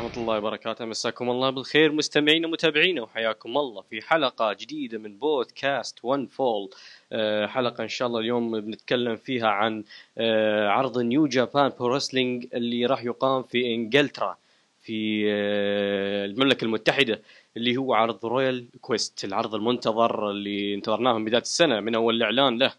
[0.00, 0.84] ورحمة الله وبركاته.
[0.84, 6.70] مساكم الله بالخير مستمعينا ومتابعينا وحياكم الله في حلقة جديدة من بودكاست ون فول
[7.12, 9.84] آه، حلقة إن شاء الله اليوم بنتكلم فيها عن
[10.18, 14.36] آه، عرض نيو جابان برو اللي راح يقام في إنجلترا
[14.82, 17.20] في آه، المملكة المتحدة
[17.56, 22.58] اللي هو عرض رويال كويست العرض المنتظر اللي انتظرناه من بداية السنة من أول الإعلان
[22.58, 22.72] له.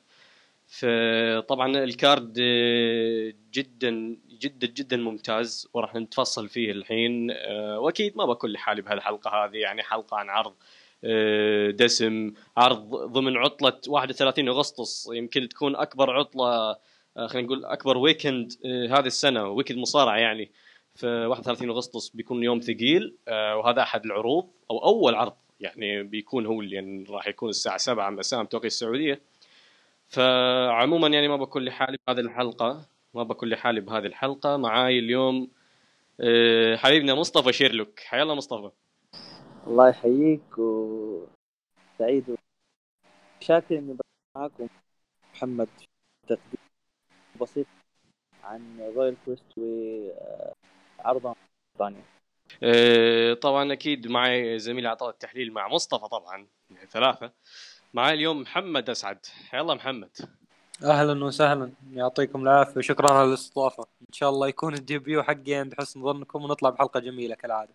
[0.72, 7.32] فطبعا ال card آه، جدا جدا جدا ممتاز وراح نتفصل فيه الحين.
[7.32, 10.54] آه، وأكيد ما بكون لحالي بهالحلقة هذه يعني حلقة عن عرض
[11.04, 16.76] آه، دسم عرض ضمن عطلة 31 أغسطس يمكن تكون أكبر عطلة
[17.28, 20.52] خلينا نقول أكبر ويكند هذه السنة ويكند مصارعة يعني.
[20.96, 26.62] في 31 أغسطس بيكون يوم ثقيل وهذا أحد العروض أو أول عرض يعني بيكون هو
[26.62, 29.31] اللي يعني راح يكون الساعة 7 مساء بتوقيت السعودية.
[30.12, 34.58] فعموما يعني ما بكون لحالي بهذه الحلقة ما بكون لحالي بهذه الحلقة.
[34.58, 35.52] معاي اليوم
[36.22, 38.00] آه، حبيبنا مصطفى شيرلوك.
[38.00, 38.72] حيا الله مصطفى.
[39.68, 42.36] الله يحييك وسعيد.
[43.40, 43.98] شاكر إني
[44.36, 44.68] معاكم.
[45.34, 45.70] محمد
[46.28, 46.60] تقديم
[47.42, 47.66] بسيط
[48.44, 51.36] عن رويال كويست وعرضها
[51.76, 52.04] بريطانيا
[53.42, 56.48] طبعا أكيد معي زميلي عطاء التحليل مع مصطفى طبعا
[56.92, 57.32] ثلاثة.
[57.94, 59.26] معي اليوم محمد أسعد.
[59.54, 60.10] الله محمد.
[60.84, 61.72] أهلا وسهلا.
[61.94, 63.84] يعطيكم العافية وشكرا على الاستضافة.
[64.02, 67.74] إن شاء الله يكون ال debut حقي عند حسن ظنكم ونطلع بحلقة جميلة كالعادة.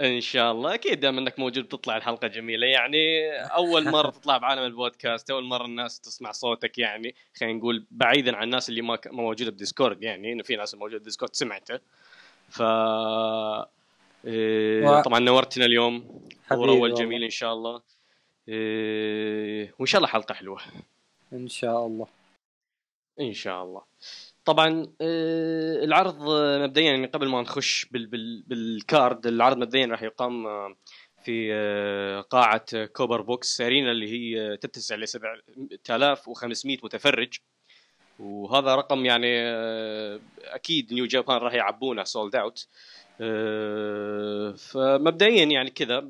[0.00, 0.74] إن شاء الله.
[0.74, 2.66] أكيد دام إنك موجود بتطلع الحلقة جميلة.
[2.66, 8.36] يعني أول مرة تطلع بعالم البودكاست أول مرة الناس تسمع صوتك يعني خلينا نقول بعيدا
[8.36, 10.02] عن الناس اللي ما موجودة بديسكورد.
[10.02, 11.80] يعني إنه في ناس موجودة بديسكورد سمعته.
[12.48, 12.62] ف
[14.26, 16.20] إيه، و- طبعا نورتنا اليوم.
[16.46, 16.94] حبيبي أول.
[16.94, 17.82] جميل إن شاء الله.
[18.48, 20.60] إيه، وإن شاء الله حلقة حلوة.
[21.32, 22.06] إن شاء الله.
[23.20, 23.82] إن شاء الله.
[24.44, 26.22] طبعا آه، العرض
[26.62, 30.76] مبدئيا يعني قبل ما نخش بال بال بال card العرض مبدئيا راح يقام آه،
[31.24, 37.34] في آه، قاعة كوبر بوكس ارينا اللي هي تتسع ل 7500 متفرج.
[38.18, 42.68] وهذا رقم يعني آه، أكيد نيو جابان راح يعبونه sold out
[44.58, 46.08] فمبدئيا يعني كذا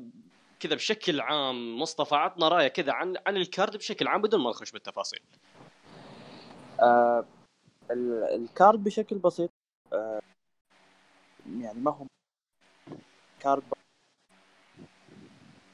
[0.59, 4.49] كذا بشكل عام مصطفى عطنا رايه كذا عن عن ال card بشكل عام بدون ما
[4.49, 5.19] نخش بالتفاصيل.
[6.81, 7.25] آه
[7.91, 9.49] ال- ال card بشكل بسيط
[9.93, 10.19] آه
[11.59, 12.05] يعني ما هو
[13.39, 13.63] card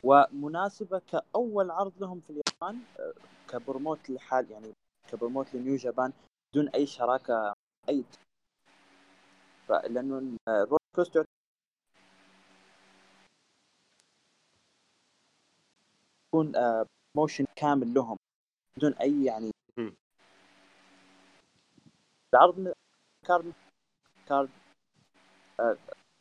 [0.04, 3.14] ومناسبة كأول عرض لهم في اليابان آه
[3.50, 4.74] ك promote لحال يعني
[5.14, 6.14] ك promote لنيو جابان
[6.52, 7.54] بدون أي شراكة
[7.90, 8.04] أي
[9.70, 11.26] لأنه آه، رويال كويست
[16.34, 16.54] يكون
[17.18, 18.18] موشن كامل لهم
[18.78, 19.52] بدون أي يعني.
[22.34, 22.74] العرض
[23.28, 23.54] كارد
[24.28, 24.50] كارد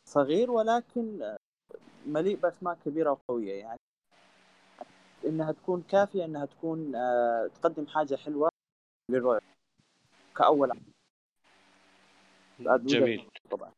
[0.09, 1.37] صغير ولكن آه،
[2.05, 3.79] مليء بأسماء كبيرة وقوية يعني.
[5.25, 8.52] إنها تكون كافية إنها تكون آه، تقدم حاجة حلوة.
[9.09, 9.41] للرويال
[10.37, 10.81] كأول عرض.
[12.59, 13.23] بعد وجهة جميل.
[13.51, 13.71] طبعا.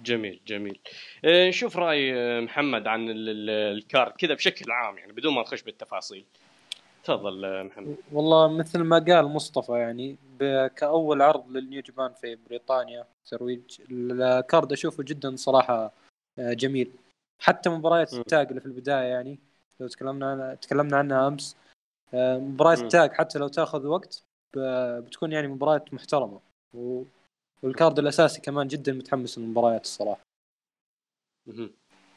[0.00, 0.78] جميل جميل.
[1.24, 5.34] آه، نشوف رأي آه، محمد عن ال- ال- ال card كذا بشكل عام يعني بدون
[5.34, 6.24] ما نخش بالتفاصيل.
[7.04, 7.96] تفضل آه، محمد.
[8.12, 10.16] والله مثل ما قال مصطفى يعني
[10.76, 15.92] كأول عرض للنيو جابان في بريطانيا ترويج ال card أشوفه جدا صراحة
[16.38, 16.90] جميل.
[17.38, 18.14] حتى مباريات.
[18.14, 19.38] ال tag اللي في البداية يعني
[19.80, 21.65] لو تكلمنا عنها تكلمنا عنها أمس آه،
[22.12, 22.78] مباريات.
[22.82, 24.22] ال tag حتى لو تاخذ وقت
[24.56, 26.40] بتكون يعني مباريات محترمة.
[26.74, 27.02] و-
[27.62, 30.20] والكارد الأساسي كمان جدا متحمس للمباريات الصراحة.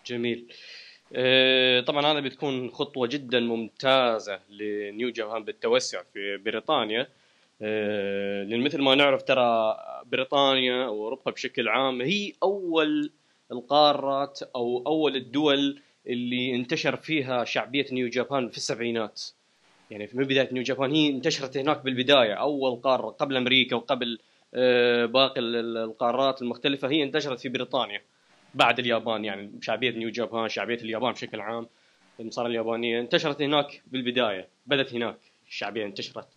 [0.05, 0.53] جميل.
[1.13, 7.07] آه، طبعا هذا بتكون خطوة جدا ممتازة لنيو جابان بالتوسع في بريطانيا.
[7.61, 13.11] آه، لأن مثل ما نعرف ترى بريطانيا وأوروبا بشكل عام هي أول
[13.51, 19.21] القارات أو أول الدول اللي انتشر فيها شعبية نيو جابان في السبعينات.
[19.89, 22.33] يعني في بداية نيو جابان هي انتشرت هناك بالبداية.
[22.33, 24.19] أول قارة قبل أمريكا وقبل
[24.53, 28.01] آه، باقي ال- ال- القارات المختلفة هي انتشرت في بريطانيا.
[28.55, 31.67] بعد اليابان يعني شعبية نيو جابان شعبية اليابان بشكل عام
[32.19, 36.27] المصارعه اليابانية انتشرت هناك بالبداية بدت هناك الشعبية انتشرت.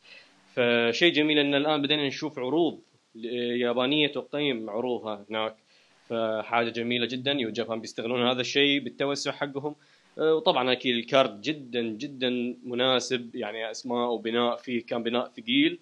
[0.55, 2.81] فشيء جميل إن الآن بدينا نشوف عروض
[3.15, 5.57] يابانية تقيم عروضها هناك.
[6.09, 9.75] فحاجة جميلة جدا نيو جابان بيستغلون هذا الشيء بالتوسع حقهم.
[10.17, 15.79] وطبعا أكيد ال card جدا جدا مناسب يعني أسماء وبناء فيه كان بناء ثقيل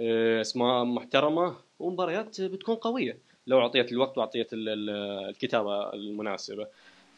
[0.00, 4.90] أه، أسماء محترمة ومباريات بتكون قوية لو أعطيت الوقت وأعطيت ال- ال-
[5.28, 6.66] الكتابة المناسبة.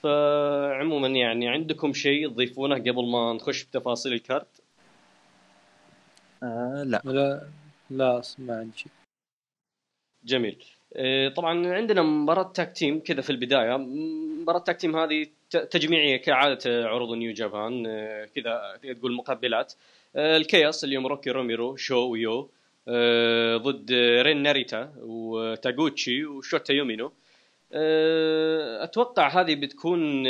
[0.02, 4.62] فعموما يعني عندكم شيء تضيفونه قبل ما نخش بتفاصيل ال card؟
[6.42, 7.02] آه لا.
[7.04, 7.48] لا
[7.90, 8.92] لا ما عندي شيء.
[10.24, 10.64] جميل.
[10.96, 13.76] آه، طبعا عندنا مباراة tag team كذا في البداية.
[13.76, 19.75] مباراة tag team هذه ت- تجميعية كعادة عروض نيو جابان آه، كذا تقول مقابلات
[20.16, 22.50] آه، ال chaos اليوم روكي روميرو وشو ويو
[22.88, 27.12] آه، ضد رين ناريتا وتاغوتشي وشوتا يومينو.
[28.82, 30.22] أتوقع هذه بتكون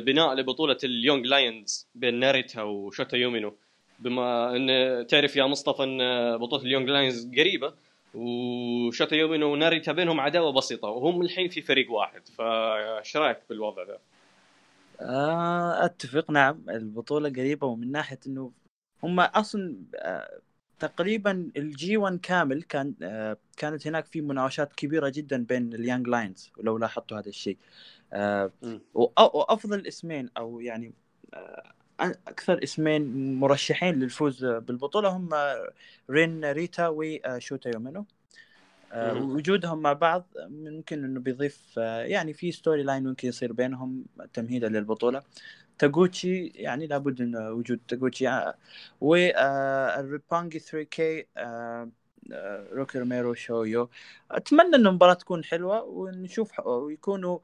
[0.00, 3.54] بناء لبطولة ال young lions بين ناريتا وشوتا يومينو.
[3.98, 5.98] بما إن تعرف يا مصطفى إن
[6.36, 7.74] بطولة ال young lions قريبة
[8.14, 12.28] وشوتا يومينو وناريتا بينهم عداوة بسيطة وهم الحين في فريق واحد.
[12.28, 13.98] فايش رأيك بالوضع ذا؟
[15.00, 16.30] آه، أتفق.
[16.30, 18.52] نعم البطولة قريبة ومن ناحية إنه
[19.02, 20.40] هم أصلا آه،
[20.78, 26.08] تقريبا ال G1 كامل كان آه، كانت هناك في مناوشات كبيرة جدا بين ال young
[26.08, 27.58] lions ولو لاحظتوا هذا الشيء.
[28.94, 30.92] وأفضل اسمين أو يعني
[32.00, 35.28] أكثر اسمين مرشحين للفوز بالبطولة هم
[36.10, 38.06] رين ناريتا وشوتا يومينو.
[38.96, 44.04] وجودهم مع بعض ممكن إنه بيضيف آه، يعني في story line ممكن يصير بينهم
[44.34, 45.22] تمهيدا للبطولة.
[45.78, 48.28] تاغوتشي يعني لابد من وجود تاغوتشي.
[48.28, 48.54] آه،
[49.00, 51.26] والريبانجي 3 كي
[52.72, 53.90] روكي روميرو شويو.
[54.30, 57.38] أتمنى ان المباراة تكون حلوة ونشوف ويكونوا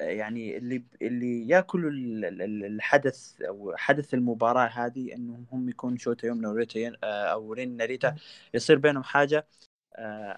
[0.00, 5.98] آه، يعني اللي اللي يأكلوا ال- ال- الحدث أو حدث المباراة هذه إنهم هم يكون
[5.98, 8.14] شوتا يومنا وريتا آه، أو رين ناريتا.
[8.54, 9.38] يصير بينهم حاجة.
[9.38, 9.67] آه،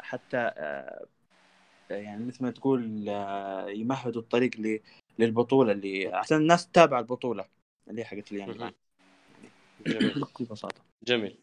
[0.03, 1.07] حتى آه،
[1.91, 4.81] يعني مثل ما تقول آه، يمهدوا الطريق
[5.19, 7.45] للبطولة اللي عشان الناس تتابع البطولة
[7.91, 8.33] اللي حقت.
[8.33, 8.73] لاين جميل.
[10.21, 10.83] بكل بساطة.
[11.05, 11.37] جميل.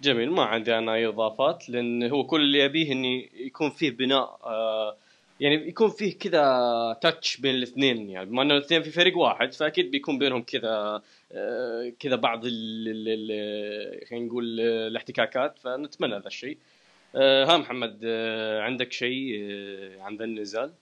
[0.00, 0.30] جميل.
[0.30, 4.96] ما عندي أنا أي إضافات لأن هو كل اللي ابيه إني يكون فيه بناء آه
[5.40, 8.10] يعني يكون فيه كذا تاتش بين الاثنين.
[8.10, 11.02] يعني بما انه الاثنين في فريق واحد فأكيد بيكون بينهم كذا
[11.32, 15.58] آه كذا بعض ال- ال- ال- خلينا نقول آه، الاحتكاكات.
[15.58, 16.58] فنتمنى هذا الشيء.
[16.58, 16.83] آه
[17.16, 20.72] ها محمد آه عندك شيء آه عن ذا النزال؟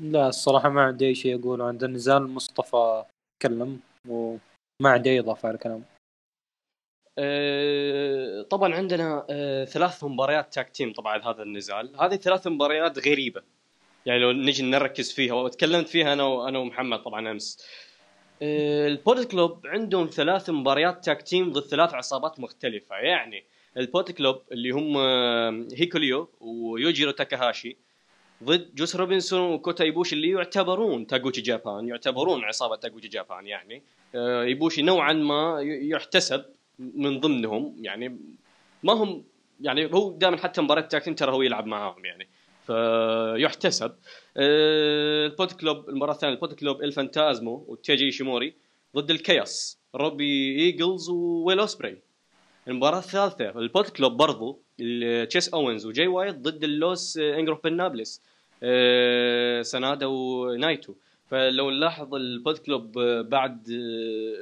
[0.00, 1.64] لا الصراحة ما عندي أي شيء أقوله.
[1.64, 3.04] عند النزال مصطفى
[3.40, 4.38] تكلم وما
[4.84, 5.58] عندي أي إضافة على
[7.18, 12.00] آه، طبعا عندنا آه، ثلاث مباريات tag team طبعا هذا النزال.
[12.00, 13.42] هذه ثلاث مباريات غريبة.
[14.06, 17.38] يعني لو نجي نركز فيها وتكلمت فيها أنا وأنا ومحمد طبعا
[18.42, 22.96] آه، البوليت كلوب عندهم ثلاث مباريات tag team ضد ثلاث عصابات مختلفة.
[22.96, 23.44] يعني
[23.76, 27.76] البوليت كلوب اللي هم آه، هيكوليو ويوجيرو تاكاهاشي
[28.44, 33.82] ضد جوس روبنسون وكوتا إيبوشي اللي يعتبرون تاغوتشي جابان يعتبرون عصابة تاغوتشي جابان يعني.
[34.14, 36.44] آه، إيبوشي نوعا ما يحتسب
[36.78, 38.18] من ضمنهم يعني.
[38.82, 39.24] ما هم
[39.60, 42.28] يعني هو دائما حتى مباراة tag team ترى هو يلعب معاهم يعني.
[42.66, 43.92] فيحتسب.
[44.36, 48.54] آه، البوليت كلوب المباراة الثانية البوليت كلوب إلفانتازمو وتايجي إيشيموري
[48.96, 52.07] ضد ال chaos روبي إيجلز وويل أوسبري.
[52.68, 53.58] المباراة الثالثة.
[53.58, 54.62] البوليت كلوب برضو
[55.28, 58.22] تشيس أوينز وجاي وايت ضد اللوس آه، انجوبرنابلس
[58.62, 60.94] آه، سنادا ونايتو.
[61.30, 63.70] فلو نلاحظ البوليت كلوب آه، بعد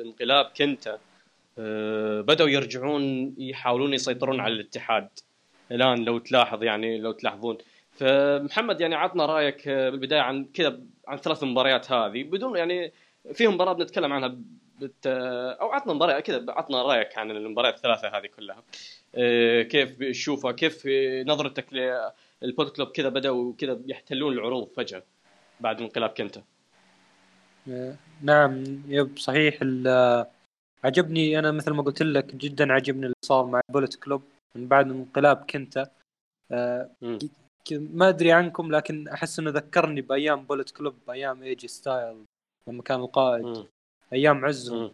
[0.05, 0.99] انقلاب كنتا
[2.29, 5.09] بدأوا يرجعون يحاولون يسيطرون على الاتحاد.
[5.73, 7.59] الآن لو تلاحظ يعني لو تلاحظون.
[7.93, 12.93] فمحمد يعني عطنا رأيك بالبداية عن كذا عن ثلاث مباريات هذه بدون يعني
[13.33, 14.37] في مباراة بنتكلم عنها
[14.81, 15.07] بت...
[15.61, 18.63] أو عطنا مباراه كذا عطنا رأيك عن المباريات الثلاثة هذه كلها.
[19.15, 20.87] آه، كيف تشوفها كيف
[21.27, 21.73] نظرتك
[22.43, 25.03] للبود كلوب؟ كذا بدأوا كذا يحتلون العروض فجأة
[25.61, 26.43] بعد انقلاب كنتا.
[27.69, 29.59] آه، نعم يب صحيح.
[30.85, 34.23] عجبني أنا مثل ما قلت لك جدا عجبني اللي صار مع بولت كلوب
[34.55, 35.87] من بعد انقلاب كنتا.
[36.53, 36.91] آه،
[37.71, 42.25] ما أدري عنكم لكن أحس إنه ذكرني بأيام بوليت كلوب بأيام ايجي ستايلز
[42.69, 43.45] لما كان القائد.
[43.45, 43.67] مم.
[44.13, 44.93] أيام عزهم مم.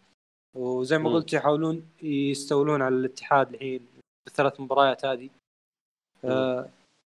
[0.55, 1.15] وزي ما مم.
[1.15, 3.87] قلت يحاولون يستولون على الاتحاد الحين
[4.27, 5.31] بالثلاث مباريات هذه
[6.25, 6.69] آه،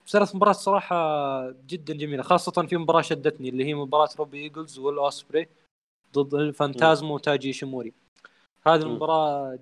[0.08, 5.48] ثلاث مباريات صراحة جدا جميلة خاصة في مباراة شدتني اللي هي مباراة روبي إيجلز والأوسبري
[6.14, 7.94] ضد الفانتازمو وتايجي إيشيموري
[8.68, 8.90] هذه مم.
[8.90, 9.60] المباراة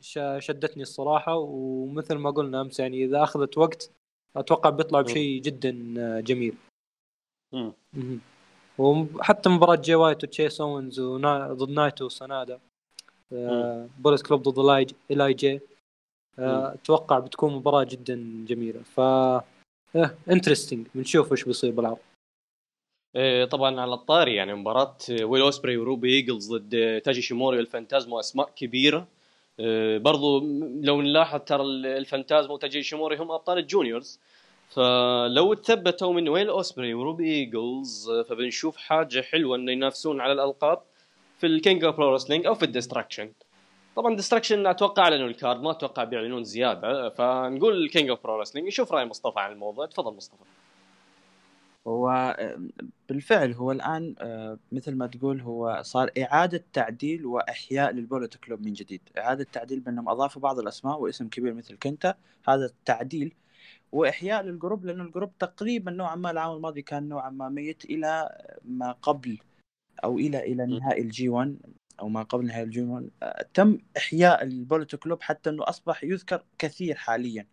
[0.00, 3.90] ش- شدتني الصراحة ومثل ما قلنا أمس يعني إذا أخذت وقت
[4.36, 5.70] أتوقع بيطلع بشيء جدا
[6.20, 6.54] جميل
[7.52, 7.72] مم.
[7.94, 8.20] مهم.
[8.80, 11.52] وحتى مباراة جاي وايت وتشيس اونز ونا...
[11.52, 12.60] ضد نايتو وسنادا
[13.32, 15.60] آه بوليت كلوب ضد إل آي- LIJ.
[16.38, 18.80] آه أتوقع بتكون مباراة جدا جميلة.
[18.82, 19.00] ف
[20.30, 21.98] interesting بنشوف وش بيصير بالعرض.
[23.16, 28.50] إيه، طبعا على الطاري يعني مباراة ويل أوسبري وروبي إيجلز ضد تايجي إيشيموري والفانتازمو أسماء
[28.56, 29.06] كبيرة.
[29.60, 30.40] إيه، برضو
[30.80, 34.20] لو نلاحظ ترى ال- الفانتازمو وتايجي إيشيموري هم أبطال ال juniors.
[34.70, 40.82] فلو تثبتوا من ويل أوسبري وروبي إيجلز فبنشوف حاجة حلوة إنه ينافسون على الألقاب
[41.38, 43.32] في ال King of Wrestling أو في ال Destruction
[43.96, 48.66] طبعا Destruction أتوقع أعلنوا ال card ما أتوقع بيعلنون زيادة فنقول ال King of Wrestling
[48.66, 49.86] نشوف رأي مصطفى عن الموضوع.
[49.86, 50.44] تفضل مصطفى.
[51.86, 52.36] هو
[53.08, 58.72] بالفعل هو الآن آه، مثل ما تقول هو صار إعادة تعديل وإحياء للبوليت كلوب من
[58.72, 62.14] جديد، إعادة تعديل بأنهم أضافوا بعض الأسماء واسم كبير مثل كنتا،
[62.48, 63.32] هذا التعديل
[63.92, 67.84] وإحياء لل group لأنه ال group تقريبا نوعا ما العام الماضي كان نوعا ما ميت
[67.84, 69.38] إلى ما قبل
[70.04, 71.58] أو إلى إلى نهائي ال G1
[72.00, 76.44] أو ما قبل نهائي ال G1 آه، تم إحياء البوليت كلوب حتى إنه أصبح يذكر
[76.58, 77.46] كثير حاليا.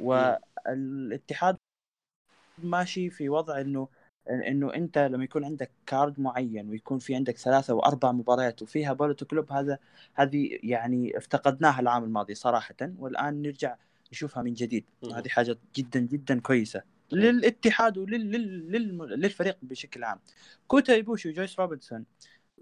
[0.00, 1.56] والاتحاد
[2.58, 3.88] ماشي في وضع إنه
[4.30, 9.24] إنه أنت لما يكون عندك card معين ويكون في عندك ثلاثة واربع مباريات وفيها بوليت
[9.24, 9.78] كلوب هذا
[10.14, 12.76] هذه يعني افتقدناها العام الماضي صراحة.
[12.98, 13.76] والآن نرجع
[14.12, 14.84] نشوفها من جديد.
[15.14, 16.82] هذه حاجة جدا جدا كويسة.
[17.12, 20.18] للاتحاد وللفريق بشكل عام.
[20.66, 22.04] كوتا إيبوشي وجوس روبنسون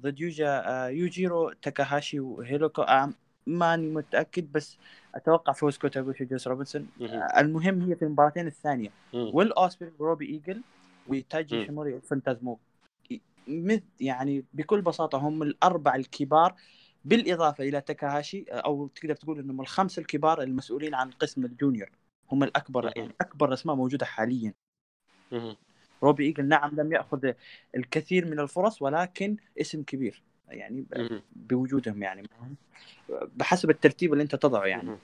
[0.01, 3.13] ضد يوجا آه، يوجيرو تاكاهاشي وهيكوليو آه،
[3.47, 4.79] ماني متأكد بس
[5.15, 8.91] أتوقع فوز كوتا إيبوشي وجوس روبنسون آه، المهم هي في المباراتين الثانية.
[9.15, 10.63] ويل اوسبري وروبي إيجلز
[11.09, 12.59] وتايجي إيشيموري وفانتازمو
[14.01, 16.55] يعني بكل بساطة هم الاربع الكبار
[17.05, 21.91] بالإضافة إلى تاكاهاشي أو تقدر تقول إنهم الخمسة الكبار المسؤولين عن قسم ال junior.
[22.33, 24.55] هم الأكبر يعني أكبر اسماء موجودة حاليا.
[26.03, 27.33] روبي إيجلز نعم لم يأخذ
[27.77, 30.87] الكثير من الفرص ولكن اسم كبير يعني
[31.37, 32.23] بوجودهم يعني.
[33.37, 34.99] بحسب الترتيب اللي أنت تضعه يعني.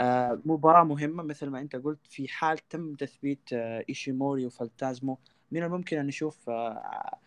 [0.00, 5.18] آه مباراة مهمة مثل ما أنت قلت في حال تم تثبيت آه إيشيموري والفانتازمو.
[5.52, 7.18] من الممكن أن نشوف آه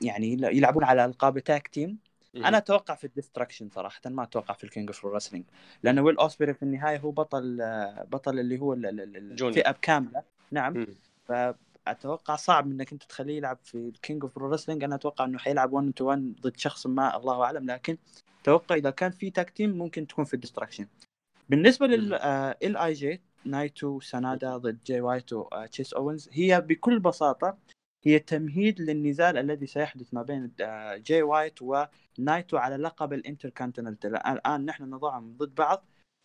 [0.00, 1.98] يعني يلعبون على ألقاب tag team.
[2.36, 5.44] أنا أتوقع في ال Destruction صراحة ما أتوقع في ال King of Wrestling
[5.82, 7.58] لأنه ويل اوسبري في النهاية هو بطل
[8.08, 10.86] بطل اللي هو الفئه كامله نعم.
[11.24, 15.72] فأتوقع صعب إنك أنت تخليه يلعب في ال King of Wrestling أنا أتوقع إنه حيلعب
[15.72, 17.70] 1 to 1 ضد شخص ما الله أعلم.
[17.70, 17.96] لكن
[18.42, 20.86] أتوقع إذا كان في tag team ممكن تكون في ال Destruction.
[21.48, 22.14] بالنسبة لل
[22.62, 27.56] LIJ نايتو سانادا ضد جاي وايت وتشيس أوينز هي بكل بساطة
[28.02, 30.52] هي تمهيد للنزال الذي سيحدث ما بين
[31.06, 35.84] جاي وايت ونايتو على لقب الانتر كونتيننتال الآن نحن نضعهم ضد بعض.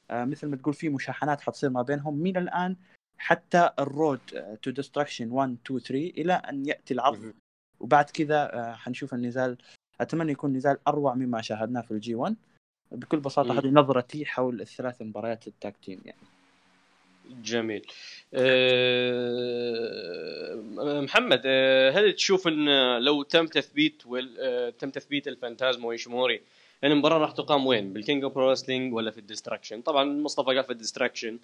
[0.09, 2.17] آه، مثل ما تقول في مشاحنات حتصير ما بينهم.
[2.17, 2.75] من الآن
[3.17, 4.19] حتى ال Road
[4.61, 7.33] to Destruction 1 2 3 إلى أن يأتي العرض.
[7.79, 9.57] وبعد كذا آه، حنشوف النزال.
[10.01, 12.35] أتمنى يكون نزال أروع مما شاهدناه في ال G 1
[12.91, 16.32] بكل بساطة هذه نظرتي حول الثلاث مباريات ال tag team يعني.
[17.29, 17.85] جميل
[18.33, 18.91] أه
[21.01, 24.03] محمد أه هل تشوف إن لو تم تثبيت
[24.39, 26.41] أه تم تثبيت الفانتازمو وإيشيموري
[26.83, 30.55] ان المباراه راح تقام وين؟ بال King of Wrestling ولا في ال Destruction؟ طبعا مصطفى
[30.55, 31.39] قال في ال Destruction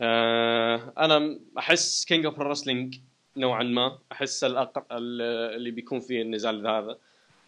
[0.00, 2.98] أه أنا أحس King of Wrestling
[3.36, 4.84] نوعا ما أحس الأقر...
[4.90, 6.98] اللي بيكون فيه النزال هذا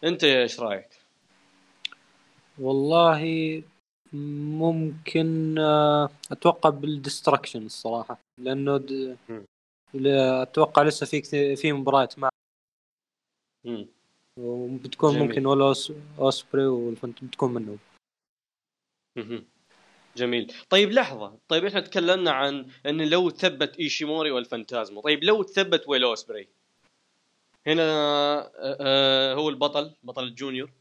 [0.03, 0.87] أنت إيش رأيك؟
[2.59, 3.61] والله
[4.59, 9.17] ممكن آه، أتوقع بال Destruction الصراحة لأنه د...
[10.41, 12.29] أتوقع لسه في في مباريات مع
[14.39, 15.27] وبتكون جميل.
[15.27, 15.73] ممكن ويل
[16.19, 17.77] أوسبري والفانت بتكون منهم.
[20.15, 20.53] جميل.
[20.69, 26.03] طيب لحظة طيب إحنا تكلمنا عن إن لو ثبت إيشيموري والفانتازمو طيب لو ثبت ويل
[26.03, 26.47] أوسبري
[27.67, 30.71] هنا آه، آه، هو البطل بطل ال junior.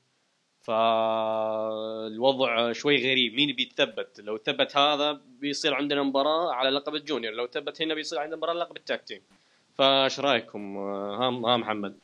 [0.66, 3.34] فالوضع شوي غريب.
[3.34, 7.32] مين بيتثبت؟ لو ثبت هذا بيصير عندنا مباراة على لقب ال junior.
[7.34, 9.20] لو ثبت هنا بيصير عندنا مباراة لقب ال tag team.
[9.74, 11.94] فايش رأيكم؟ ها ها محمد.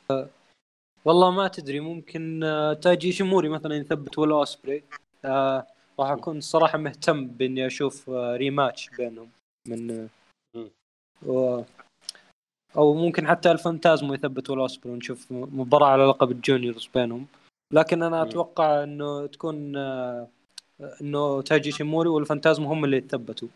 [1.05, 4.83] والله ما تدري ممكن آه، تايجي إيشيموري مثلا يثبت ويل أوسبري.
[5.25, 5.67] آه
[5.99, 9.29] راح أكون الصراحه مهتم بإني أشوف آه rematch بينهم
[9.67, 10.07] من
[11.25, 11.61] و...
[12.77, 17.27] أو ممكن حتى الفانتازمو يثبت ويل أوسبري ونشوف مباراة على لقب ال juniors بينهم.
[17.71, 20.27] لكن أنا أتوقع إنه تكون آه،
[21.01, 23.47] إنه تايجي إيشيموري والفانتازمو هم اللي يتثبتوا.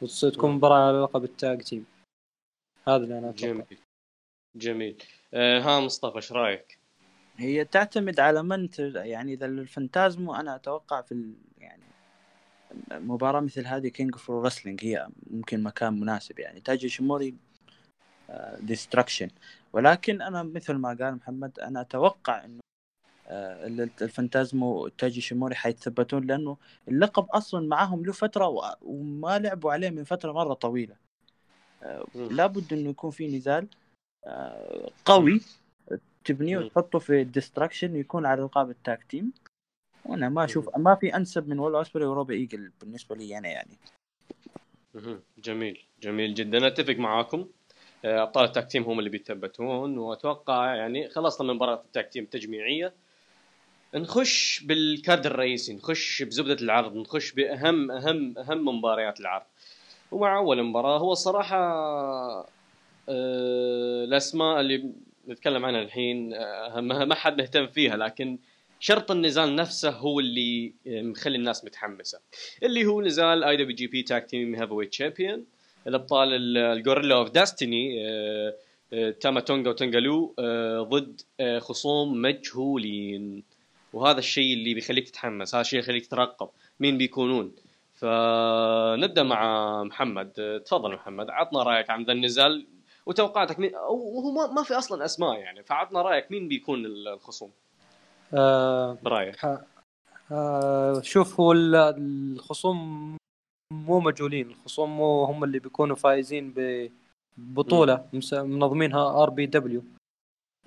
[0.00, 1.86] وتكون مباراة على لقب ال tag team.
[2.88, 3.52] هذا اللي أنا أتوقع.
[3.52, 3.78] جميل.
[4.56, 5.02] جميل.
[5.34, 6.78] آه ها مصطفى إيش رأيك؟
[7.36, 11.34] هي تعتمد على من يعني إذا الفانتازمو أنا أتوقع في ال...
[11.58, 11.82] يعني
[12.90, 16.38] مباراة مثل هذه King of Wrestling هي ممكن مكان مناسب.
[16.38, 17.34] يعني تايجي إيشيموري
[18.60, 19.30] Destruction آه،
[19.72, 22.62] ولكن أنا مثل ما قال محمد أنا أتوقع إنه
[23.26, 26.56] الفانتازمو تايجي إيشيموري حيتثبتون لأنه
[26.88, 30.96] اللقب أصلا معاهم له فترة وما لعبوا عليه من فترة مرة طويلة.
[31.82, 33.66] آه، لابد إنه يكون في نزال
[34.26, 35.40] آه، قوي.
[36.24, 39.32] تبنيه وتحطه في ال Destruction يكون على القاب ال tag team.
[40.04, 43.78] وأنا ما أشوف ما في أنسب من ويل أوسبري وروبي إيجلز بالنسبة لي أنا يعني.
[45.38, 45.80] جميل.
[46.02, 46.66] جميل جدا.
[46.66, 47.48] أتفق معاكم.
[48.04, 52.24] أبطال ال tag team هم اللي بيتثبتون وأتوقع يعني خلصنا من مباراة ال tag team
[52.24, 52.94] التجميعية.
[53.94, 59.44] نخش بالكادر الرئيسي نخش بزبدة العرض نخش بأهم أهم أهم مباريات العرض.
[60.12, 61.56] ومع أول مباراة هو الصراحه
[63.08, 64.90] آه، الأسماء اللي
[65.28, 68.38] نتكلم عنها الحين آه، ما حد مهتم فيها لكن
[68.80, 72.20] شرط النزال نفسه هو اللي آه، مخلي الناس متحمسة.
[72.62, 75.44] اللي هو نزال اي دبليو جي بي تاك تيم هيفي ويت تشامبيون
[75.86, 77.96] الأبطال ال- ال Guerrillas of Destiny
[79.20, 83.42] تاما تونغا وتانغا لوا آه، ضد آه، خصوم مجهولين.
[83.92, 86.48] وهذا الشيء اللي بيخليك تتحمس هذا الشيء اللي يخليك ترقب
[86.80, 87.52] مين بيكونون.
[87.94, 90.62] فنبدأ مع محمد.
[90.66, 92.66] تفضل محمد عطنا رأيك عن ذا النزال
[93.06, 93.58] وتوقعاتك.
[93.58, 97.50] مين أو هو ما, ما في أصلا أسماء يعني فعطنا رأيك مين بيكون الخصوم؟
[98.34, 99.36] آه برأيك.
[100.32, 101.74] آه شوف هو ال-
[102.36, 103.16] الخصوم
[103.72, 106.54] مو مجهولين الخصوم مو هم اللي بيكونوا فايزين
[107.36, 108.06] ببطولة.
[108.12, 109.82] مس- منظمينها RPW.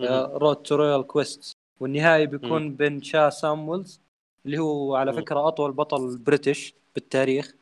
[0.01, 3.99] Road to Royal Quest والنهائي بيكون بين شا سامويلز
[4.45, 5.17] اللي هو على مم.
[5.17, 7.53] فكرة أطول بطل British بالتاريخ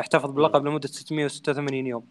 [0.00, 2.06] احتفظ باللقب لمدة 686 يوم.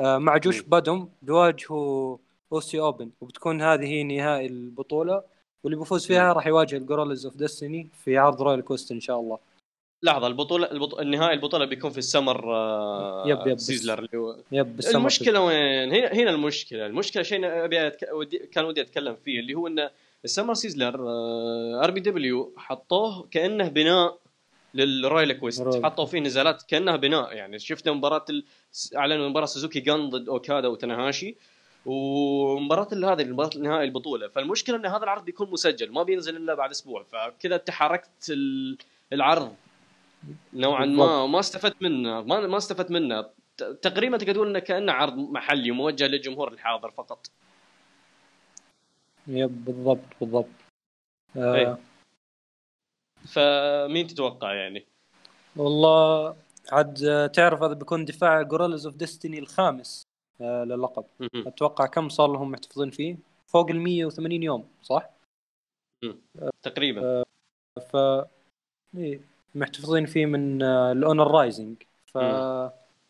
[0.00, 2.16] آه مع جوش بودوم بيواجهوا
[2.52, 5.22] Aussie Open وبتكون هذه هي نهائي البطولة.
[5.64, 9.20] واللي بيفوز فيها راح يواجه ال Guerrillas of Destiny في عرض Royal Quest إن شاء
[9.20, 9.38] الله.
[10.02, 10.94] لحظة البطولة البط...
[11.00, 13.58] النهائي البطولة بيكون في السمر آه، yep- yep.
[13.58, 14.36] Sizzler اللي هو.
[14.52, 16.86] yep المشكلة وين؟ هنا هنا المشكلة.
[16.86, 18.08] المشكلة شيء أبي أتك...
[18.12, 18.38] ودي...
[18.38, 19.90] كان ودي أتكلم فيه اللي هو إن
[20.24, 20.94] السمر سيزلر
[21.84, 24.18] ار بي دبليو حطوه كأنه بناء
[24.74, 25.84] لل Royal Quest.
[25.84, 27.32] حطوا فيه نزالات كأنها بناء.
[27.32, 28.44] يعني شفنا مباراة ال...
[28.96, 31.36] أعلنوا مباراة سوزوكي جان ضد اوكادا وتناهاشي
[31.86, 34.28] ومباراة ال- هذه مباراة نهائي البطولة.
[34.28, 37.02] فالمشكلة إن هذا العرض بيكون مسجل ما بينزل إلا بعد أسبوع.
[37.02, 38.78] فكذا انت حرقت ال-
[39.12, 39.54] العرض.
[40.52, 41.26] نوعا ما.
[41.26, 42.22] ما استفدت منه.
[42.22, 43.26] ما ما استفدت منه.
[43.82, 47.26] تقريبا تقدر تقول إنه كأنه عرض محلي موجه للجمهور الحاضر فقط.
[49.28, 50.48] yep بالضبط بالضبط.
[51.36, 51.54] آه.
[51.54, 51.78] إيه.
[53.28, 54.86] فمين تتوقع يعني؟
[55.56, 56.36] والله
[56.72, 60.02] عاد آه، تعرف هذا بيكون دفاع Guerrillas of Destiny الخامس
[60.40, 61.04] آه للقب.
[61.34, 65.10] أتوقع كم صار لهم محتفظين فيه؟ فوق ال 180 يوم صح؟
[66.62, 67.24] تقريبا.
[67.92, 67.96] ف
[68.96, 69.20] إيه
[69.54, 72.18] محتفظين فيه من آه ال Honor Rising ف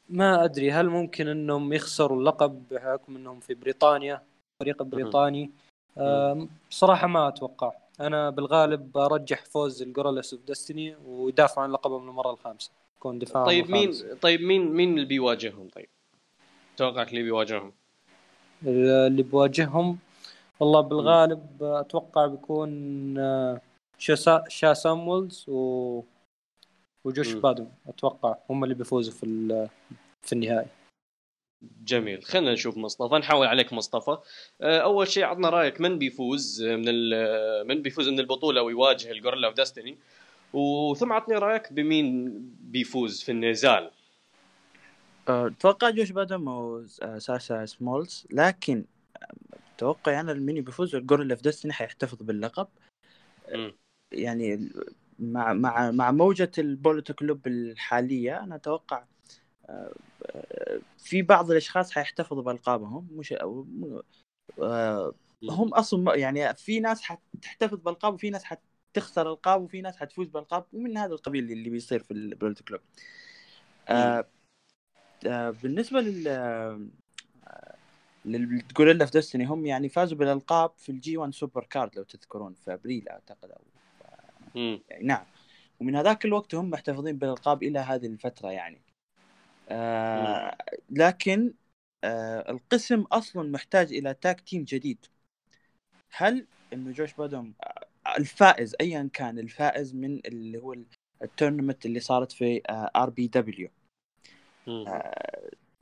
[0.08, 4.22] ما أدري هل ممكن إنهم يخسروا اللقب بحكم إنهم في بريطانيا؟
[4.60, 5.50] فريق بريطاني.
[5.98, 7.72] آه صراحة ما أتوقع.
[8.00, 12.70] أنا بالغالب برجح فوز الجورالس أوف ديستني ويدافعوا عن لقبهم للمرة الخامسة.
[12.96, 15.88] يكون دفاع طيب مين طيب مين مين اللي بيواجههم؟ طيب؟
[16.76, 17.72] توقعك اللي بيواجههم؟
[18.66, 19.98] اللي بواجههم؟
[20.60, 22.70] والله بالغالب أتوقع بيكون
[23.18, 23.60] آه،
[23.98, 26.02] شا شا سامويلز و
[27.04, 27.32] وجوش.
[27.32, 29.68] بادم أتوقع هم اللي بيفوزوا في ال-
[30.22, 30.66] في النهائي.
[31.62, 32.22] جميل.
[32.24, 34.18] خلينا نشوف مصطفى نحاول عليك مصطفى.
[34.60, 36.84] آه، أول شيء عطنا رأيك من بيفوز من
[37.66, 39.98] من بيفوز من البطولة ويواجه ال Guerrillas of Destiny
[40.52, 43.90] وثم عطني رأيك بمين بيفوز في النزال.
[45.28, 48.84] أتوقع Josh Bodom و Sha Samuels لكن
[49.78, 52.68] توقعي أنا الميني بيفوز ال Guerrillas of Destiny حيحتفظ باللقب.
[53.54, 53.72] مم.
[54.12, 54.70] يعني
[55.18, 59.04] مع مع مع موجة ال Bullet Club الحالية أنا أتوقع
[60.98, 63.34] في بعض الأشخاص حيحتفظوا بألقابهم مش
[64.62, 65.12] أه،
[65.50, 70.64] هم أصلا يعني في ناس حتحتفظ بألقاب وفي ناس حتخسر ألقاب وفي ناس حتفوز بألقاب
[70.72, 72.80] ومن هذا القبيل اللي بيصير في ال Bullet Club
[73.88, 74.26] آه
[75.26, 76.80] آه بالنسبة لل آه،
[78.24, 82.74] لل Guerrillas of Destiny هم يعني فازوا بالألقاب في ال G1 Supercard لو تذكرون في
[82.74, 83.60] أبريل أعتقد أو
[84.54, 84.80] مم.
[84.88, 85.24] يعني نعم.
[85.80, 88.80] ومن هذاك الوقت هم محتفظين بالألقاب إلى هذه الفترة يعني.
[89.68, 90.56] آه
[90.90, 91.54] لكن
[92.04, 95.06] آه القسم أصلا محتاج إلى tag team جديد.
[96.10, 100.74] هل إنه Josh Bodom آه، الفائز ايا كان الفائز من اللي هو
[101.22, 102.62] ال tournament اللي صارت في
[102.96, 103.68] RPW.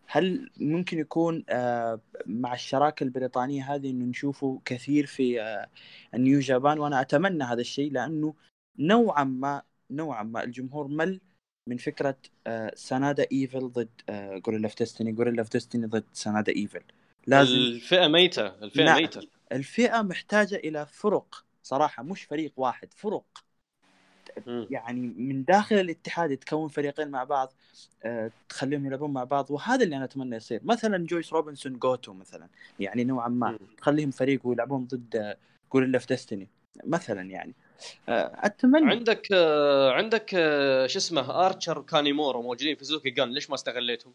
[0.06, 5.68] هل ممكن يكون آه، مع الشراكة البريطانية هذه إنه نشوفه كثير في آه،
[6.14, 8.34] ال New Japan وأنا أتمنى هذا الشيء لأنه
[8.78, 11.20] نوعا ما نوعا ما الجمهور مل
[11.66, 16.52] من فكرة آه، SANADA EVIL ضد آه، Guerrillas of Destiny Guerrillas of Destiny ضد SANADA
[16.52, 16.82] EVIL.
[17.26, 19.02] لازم الفئة ميتة الفئة نعم.
[19.02, 19.28] ميتة.
[19.52, 23.24] الفئة محتاجة إلى فرق صراحة مش فريق واحد فرق.
[24.46, 24.66] مم.
[24.70, 27.52] يعني من داخل الاتحاد تكون فريقين مع بعض
[28.04, 30.60] آه، تخليهم يلعبون مع بعض وهذا اللي أنا أتمنى يصير.
[30.64, 32.48] مثلا Juice Robinson Goto مثلا
[32.80, 33.58] يعني نوعا ما.
[33.78, 35.36] تخليهم فريق ويلعبون ضد
[35.72, 36.48] Guerrillas of Destiny
[36.84, 37.54] مثلا يعني.
[38.08, 43.54] أتمنى عندك آه، عندك آه، شو اسمه Archer و Kanemaru موجودين في Suzuki-gun ليش ما
[43.54, 44.12] استغليتهم؟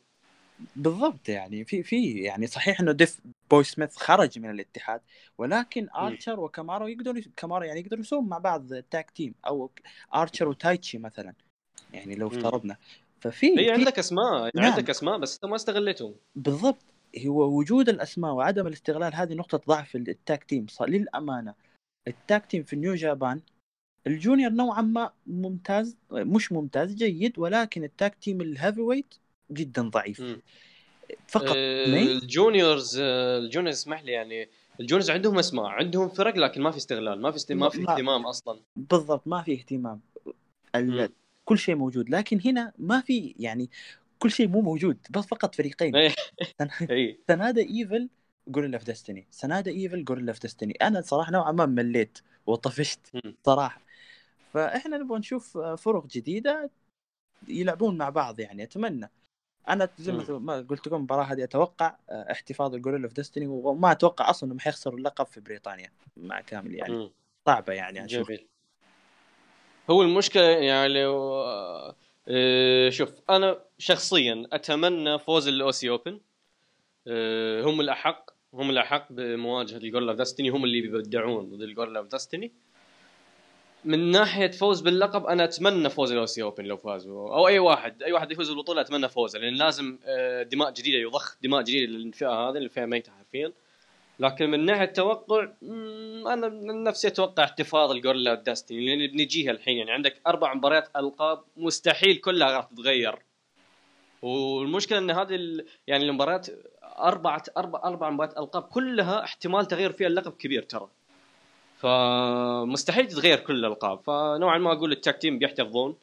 [0.76, 3.20] بالضبط يعني في في يعني صحيح إنه Davey
[3.52, 5.02] Boy Smith خرج من الاتحاد
[5.38, 9.72] ولكن Archer و Kanemaru يقدروا Kanemaru يعني يقدروا يسوون مع بعض tag team أو
[10.16, 11.34] Archer و Taichi مثلا
[11.94, 12.28] يعني لو.
[12.28, 12.78] افترضنا
[13.20, 14.72] ففي هي عندك أسماء نعم.
[14.72, 16.84] عندك أسماء بس أنت ما استغليتهم بالضبط
[17.28, 21.54] هو وجود الأسماء وعدم الاستغلال هذه نقطة ضعف ال tag team للأمانة
[22.08, 23.42] ال tag team في New Japan
[24.08, 29.16] ال junior نوعا ما ممتاز مش ممتاز جيد ولكن ال tag team ال heavyweight
[29.52, 30.22] جدا ضعيف.
[30.22, 30.42] مم.
[31.28, 36.10] فقط آه،؟ ال juniors آه، ال juniors اسمح لي يعني ال juniors عندهم اسماء عندهم
[36.10, 37.52] فرق لكن ما في استغلال ما في است...
[37.52, 38.60] ما في ما- اهتمام أصلا.
[38.76, 40.02] بالضبط ما في اهتمام.
[40.76, 41.10] ال...
[41.46, 43.70] كل شيء موجود لكن هنا ما في يعني
[44.20, 45.96] كل شيء مو موجود بس فقط فريقين.
[45.96, 46.12] إيه.
[46.92, 48.10] اي SANADA EVIL
[48.48, 53.00] Guerrillas of Destiny SANADA EVIL Guerrillas of Destiny أنا صراحة نوعا ما مليت وطفشت.
[53.46, 53.82] صراحة.
[54.54, 56.70] فاحنا نبغى نشوف فرق جديدة
[57.48, 59.10] يلعبون مع بعض يعني أتمنى.
[59.70, 63.92] أنا زي ما قلت لكم المباراة هذه أتوقع آه، احتفاظ ال Guerrillas of Destiny وما
[63.92, 66.94] أتوقع أصلا انهم حيخسروا اللقب في بريطانيا مع كامل يعني.
[66.94, 67.12] مم.
[67.46, 68.48] صعبة يعني أشوف جميل.
[69.90, 71.44] هو المشكلة يعني لو
[72.28, 76.20] آه، شوف أنا شخصيا أتمنى فوز ال Aussie Open
[77.08, 81.65] آه، هم الأحق هم الأحق بمواجهة ال Guerrillas of Destiny هم اللي بيبدعون ضد ال
[81.65, 82.52] Guerrillas of Destiny
[83.86, 87.36] من ناحية فوز باللقب أنا أتمنى فوز ال Aussie Open لو فازوا.
[87.36, 91.38] أو أي واحد أي واحد يفوز بالبطولة أتمنى فوزه لأن لازم آه، دماء جديدة يضخ
[91.44, 93.52] دماء جديدة للفئة هذه الفئه ميته حرفيا
[94.20, 95.48] لكن من ناحية التوقع
[96.34, 99.78] أنا من نفسي أتوقع احتفاظ ال Guerrillas of Destiny لأن بنجيها الحين.
[99.78, 103.16] يعني عندك أربع مباريات ألقاب مستحيل كلها راح تتغير.
[104.22, 106.48] والمشكلة إن هذه يعني المباريات
[106.84, 110.90] أربعة أربع أربع مباريات ألقاب كلها احتمال تغيير فيها اللقب كبير ترى.
[111.82, 114.00] فمستحيل تتغير كل الألقاب.
[114.00, 115.96] فنوعا ما أقول ال tag team بيحتفظون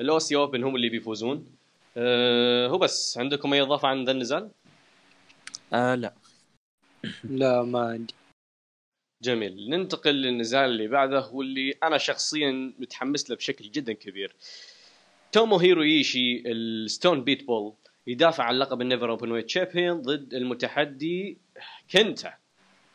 [0.00, 1.46] ال Aussie Open هم اللي بيفوزون.
[1.96, 4.50] أه هو بس عندكم أي إضافة عن ذا النزال؟
[5.72, 6.14] آه لا.
[7.24, 8.14] لا ما عندي.
[9.22, 9.70] جميل.
[9.70, 14.36] ننتقل للنزال اللي بعده واللي أنا شخصيا متحمس له بشكل جدا كبير.
[15.32, 17.72] Tomohiro Ishii ال Stone Pitbull
[18.06, 21.38] يدافع عن لقب ال NEVER Openweight ضد المتحدي
[21.90, 22.45] KENTA.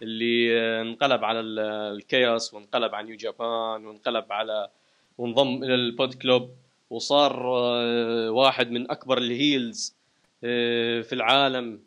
[0.01, 1.59] اللي انقلب على ال-
[1.95, 4.69] ال CHAOS وانقلب على New Japan وانقلب على
[5.17, 6.51] وانضم إلى ال Bullet Club
[6.89, 9.95] وصار آه، واحد من أكبر ال heels
[10.43, 11.79] آه، في العالم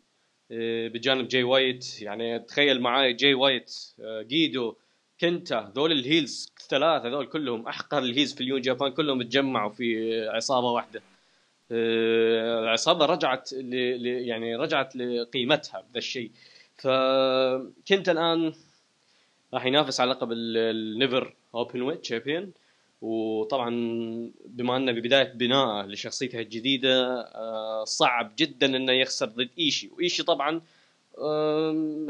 [0.51, 2.01] آه، بجانب Jay White.
[2.01, 4.75] يعني تخيل معاي Jay White Gedo
[5.21, 9.21] KENTA ذول ال heels الثلاثة ذول كلهم أحقر ال heels في ال New Japan كلهم
[9.23, 11.01] تجمعوا في عصابة واحدة.
[11.71, 13.73] العصابه رجعت ل...
[14.05, 16.31] يعني رجعت لقيمتها بذا الشيء.
[16.77, 18.53] ف KENTA الآن
[19.53, 22.51] راح ينافس على لقب ال- ال NEVER Openweight champion
[23.01, 23.69] وطبعا
[24.45, 29.87] بما أنه ببداية بناءه لشخصيته الجديدة آه، صعب جدا أنه يخسر ضد إيشي.
[29.97, 30.61] وإيشي طبعا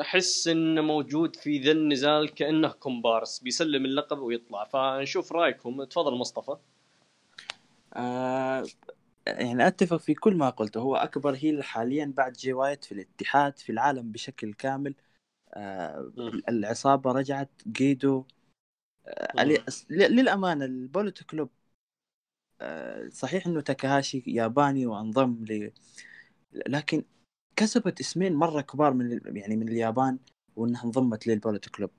[0.02, 4.64] أحس أنه موجود في ذا النزال كأنه كومبارس بيسلم اللقب ويطلع.
[4.64, 5.84] فنشوف رأيكم.
[5.84, 6.56] تفضل مصطفى.
[7.94, 8.66] آه
[9.28, 10.80] يعني أتفق في كل ما قلته.
[10.80, 14.96] هو أكبر heel حاليا بعد جي وايت في الاتحاد في العالم بشكل كامل.
[15.54, 16.12] آه.
[16.50, 17.50] العصابة رجعت.
[17.68, 18.26] جيدو
[19.08, 21.50] آه للأمانة ال Bullet Club
[22.62, 25.72] آه صحيح إنه تاكاهاشي ياباني وأنضم ل
[26.68, 27.04] لكن
[27.56, 30.20] كسبت اسمين مرة كبار من يعني من اليابان
[30.56, 31.92] وإنها انضمت لل Bullet Club.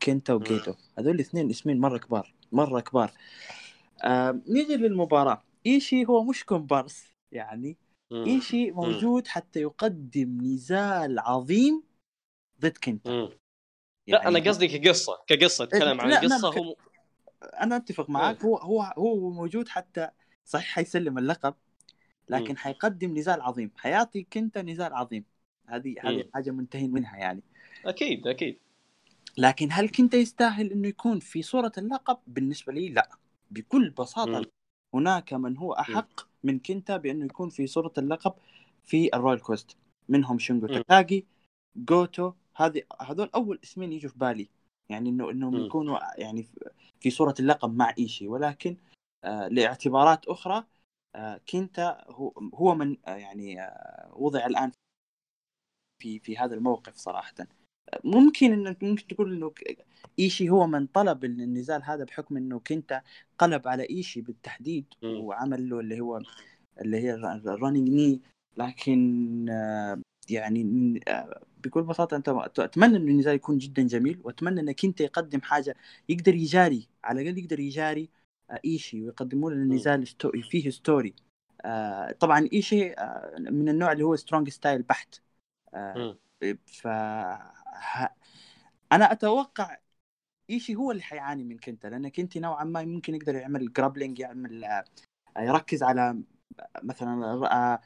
[0.00, 3.12] كينتا وجيدو هذول الاثنين اسمين مرة كبار مرة كبار.
[4.04, 5.42] آه نيجي للمباراة.
[5.66, 7.76] إيشي هو مش كومبارس يعني.
[8.26, 11.82] إيشي موجود حتى يقدم نزال عظيم
[12.60, 13.28] ضد كينتا مم.
[14.06, 16.76] لا أنا قصدي كقصة كقصة أتكلم عن ك- هو
[17.42, 20.08] أنا أتفق معاك هو هو هو موجود حتى
[20.44, 21.54] صحيح حيسلم اللقب
[22.28, 22.56] لكن.
[22.56, 25.24] حيقدم نزال عظيم حيعطي كينتا نزال عظيم
[25.66, 26.24] هذه هذه.
[26.34, 27.42] حاجة منتهين منها يعني
[27.86, 28.58] أكيد أكيد
[29.38, 33.08] لكن هل كنت يستاهل إنه يكون في صورة اللقب؟ بالنسبة لي لا
[33.50, 34.44] بكل بساطة مم.
[34.94, 38.34] هناك من هو أحق من كنتا بأنه يكون في صورة اللقب
[38.84, 39.76] في ال Royal Quest
[40.08, 40.74] منهم شينجو مم.
[40.74, 41.26] تاكاغي
[41.76, 44.48] جوتو هذه هذول أول اسمين يجوا في بالي
[44.88, 45.66] يعني انه إنهم.
[45.66, 46.46] يكونوا يعني
[47.00, 48.76] في صورة اللقب مع إيشي ولكن
[49.24, 50.64] آه لاعتبارات أخرى
[51.14, 54.72] آه كينتا هو هو من آه يعني آه وضع الآن
[55.98, 57.34] في في هذا الموقف صراحة
[58.04, 59.52] ممكن انك ممكن تقول إنه
[60.18, 63.02] إيشي هو من طلب النزال هذا بحكم إنه كينتا
[63.38, 64.84] قلب على إيشي بالتحديد.
[65.20, 66.22] وعمل له اللي هو
[66.80, 68.20] اللي هي ال running knee
[68.56, 69.46] لكن
[70.30, 70.64] يعني
[71.64, 75.76] بكل بساطة أنت أتمنى إنه النزال يكون جدا جميل وأتمنى ان كينتا يقدم حاجة
[76.08, 78.08] يقدر يجاري على الأقل يقدر يجاري
[78.50, 80.06] آه، إيشي ويقدموا لنا النزال
[80.50, 81.14] فيه story
[81.64, 85.20] آه، طبعا إيشي آه، من النوع اللي هو strong style بحت.
[86.66, 88.14] ف ه-
[88.92, 89.76] أنا أتوقع
[90.50, 94.64] إيشي هو اللي حيعاني من كنتا لأن كنتا نوعا ما ممكن يقدر يعمل grappling يعمل
[94.64, 94.84] آه،
[95.38, 96.22] يركز على
[96.82, 97.80] مثلا آه،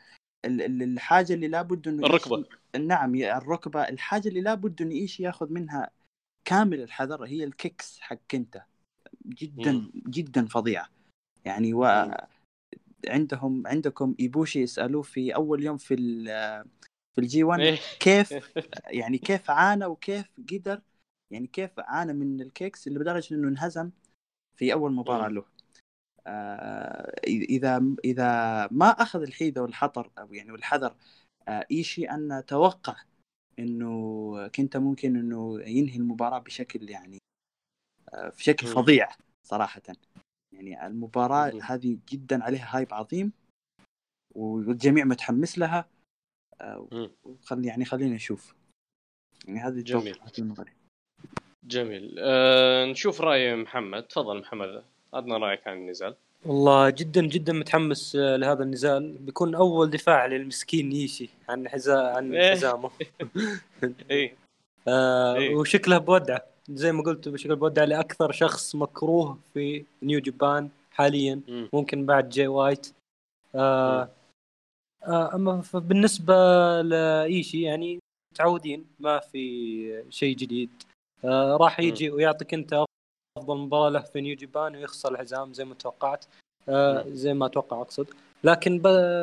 [0.44, 2.44] ال- ال- الحاجة اللي لابد إنه الركبة.
[2.44, 5.90] إيشي- نعم الركبة الحاجة اللي لابد إنه إيشي ياخذ منها
[6.44, 8.64] كامل الحذر هي ال kicks حق كنتا
[9.26, 9.90] جدا مم.
[10.06, 10.88] جدا فظيعة
[11.44, 12.10] يعني و.
[13.08, 15.94] عندهم عندكم إيبوشي يسألوه في أول يوم في
[17.16, 17.78] في ال G1 إيه.
[18.00, 18.32] كيف
[19.00, 20.82] يعني كيف عانى وكيف قدر
[21.30, 23.90] يعني كيف عانى من الكيكس اللي بدرجه إنه انهزم
[24.56, 25.28] في أول مباراة.
[25.28, 25.44] له
[26.26, 28.26] آه، اذا اذا
[28.70, 30.94] ما أخذ الحيدة والحطر أو يعني والحذر
[31.48, 32.96] آه، إيشي أن أتوقع
[33.58, 37.18] إنه كنت ممكن إنه ينهي المباراة بشكل يعني
[38.14, 38.74] آه، في شكل مم.
[38.74, 39.08] فظيع
[39.42, 39.82] صراحة
[40.52, 41.52] يعني المباراة.
[41.62, 43.32] هذه جدا عليها هايب عظيم
[44.34, 45.95] والجميع متحمس لها.
[47.24, 48.54] وخل يعني خلينا نشوف
[49.48, 50.18] يعني هذه جميل.
[50.38, 50.72] نظري
[51.64, 52.16] جميل.
[52.18, 54.02] أه نشوف رأي محمد.
[54.02, 54.82] تفضل محمد.
[55.14, 56.14] عطنا رأيك عن النزال.
[56.46, 59.18] والله جدا جدا متحمس آه، لهذا النزال.
[59.18, 62.50] بيكون أول دفاع للمسكين إيشي عن حزا عن إيه.
[62.50, 62.90] حزامه.
[64.10, 64.34] اي
[64.88, 65.54] آه إيه.
[65.54, 71.40] وشكله بودعه زي ما قلت شكله بودعه لأكثر شخص مكروه في New Japan حاليا.
[71.48, 71.68] مم.
[71.72, 72.92] ممكن بعد جاي وايت.
[73.54, 74.08] آه
[75.08, 76.34] أما ف- بالنسبة
[76.82, 77.98] لإيشي يعني
[78.34, 80.70] متعودين ما في شيء جديد
[81.24, 82.84] آه راح يجي ويعطيك أنت
[83.38, 86.24] أفضل مباراة له في New Japan ويخسر الحزام زي ما توقعت
[86.68, 87.04] آه.
[87.08, 88.06] زي ما أتوقع أقصد
[88.44, 88.80] لكن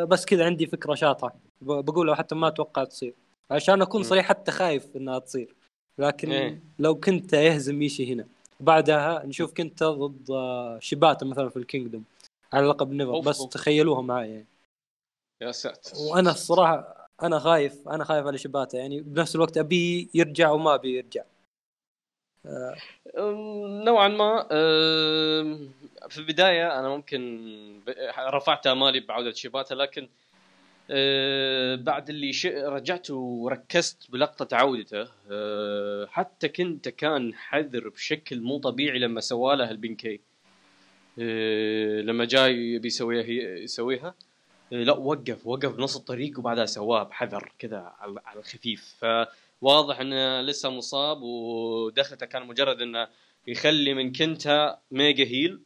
[0.10, 3.14] بس كذا عندي فكرة شاطحة بقولها حتى ما أتوقع تصير
[3.52, 4.04] عشان أكون.
[4.04, 5.56] صريح حتى خايف إنها تصير
[5.98, 6.60] لكن إيه.
[6.80, 8.26] لو كينتا يهزم إيشي هنا
[8.60, 12.04] بعدها نشوف كينتا ضد آه، شيباتا مثلا في ال Kingdom
[12.54, 13.48] على لقب NEVER بس.
[13.48, 14.46] تخيلوها معي يعني.
[15.44, 15.92] يا ساتر.
[15.98, 20.98] وأنا الصراحة أنا خايف أنا خايف على شيباتا يعني بنفس الوقت ابيه يرجع وما أبي
[20.98, 21.24] يرجع.
[23.18, 25.72] أم، نوعا ما أم،
[26.10, 27.82] في البداية أنا ممكن
[28.20, 30.08] رفعت أمالي بعودة شيباتا لكن
[30.92, 32.46] أه، بعد اللي ش...
[32.46, 39.84] رجعت وركزت بلقطة عودته أه، حتى كينتا كان حذر بشكل مو طبيعي لما سواله ال
[39.84, 40.20] PK.
[41.20, 43.26] أه، لما جاي يبي يسويها
[43.60, 44.16] يسويها.
[44.72, 48.96] لا وقف وقف بنص الطريق وبعدها سواه بحذر كذا على الخفيف.
[49.62, 53.08] فواضح إنه لسه مصاب ودخلته كان مجرد إنه
[53.48, 55.62] يخلي من كنتا ميجا هيل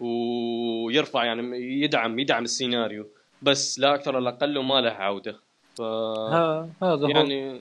[0.00, 3.06] ويرفع يعني يدعم يدعم السيناريو.
[3.42, 5.40] بس لا أكثر ولا أقل وما له عودة.
[5.74, 7.08] ف هذا هو.
[7.08, 7.60] يعني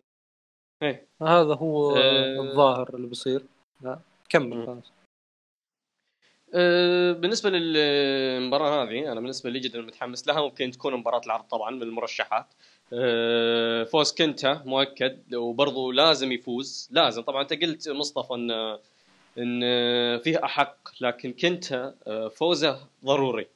[0.84, 1.08] إيه.
[1.21, 2.41] هذا هو آه.
[2.41, 3.43] الظاهر اللي بيصير.
[3.82, 4.65] لا كمل.
[4.65, 4.91] خلاص.
[7.13, 10.41] بالنسبة للمباراة هذه أنا بالنسبة لي جدا متحمس لها.
[10.41, 12.45] ممكن تكون مباراة العرض طبعا من المرشحات.
[12.93, 16.89] أه، فوز كنتا مؤكد وبرضه لازم يفوز.
[16.91, 17.21] لازم.
[17.21, 18.77] طبعا أنت قلت مصطفى إن
[19.37, 19.61] إن
[20.19, 23.47] فيه أحق لكن كنتا أه، فوزه ضروري.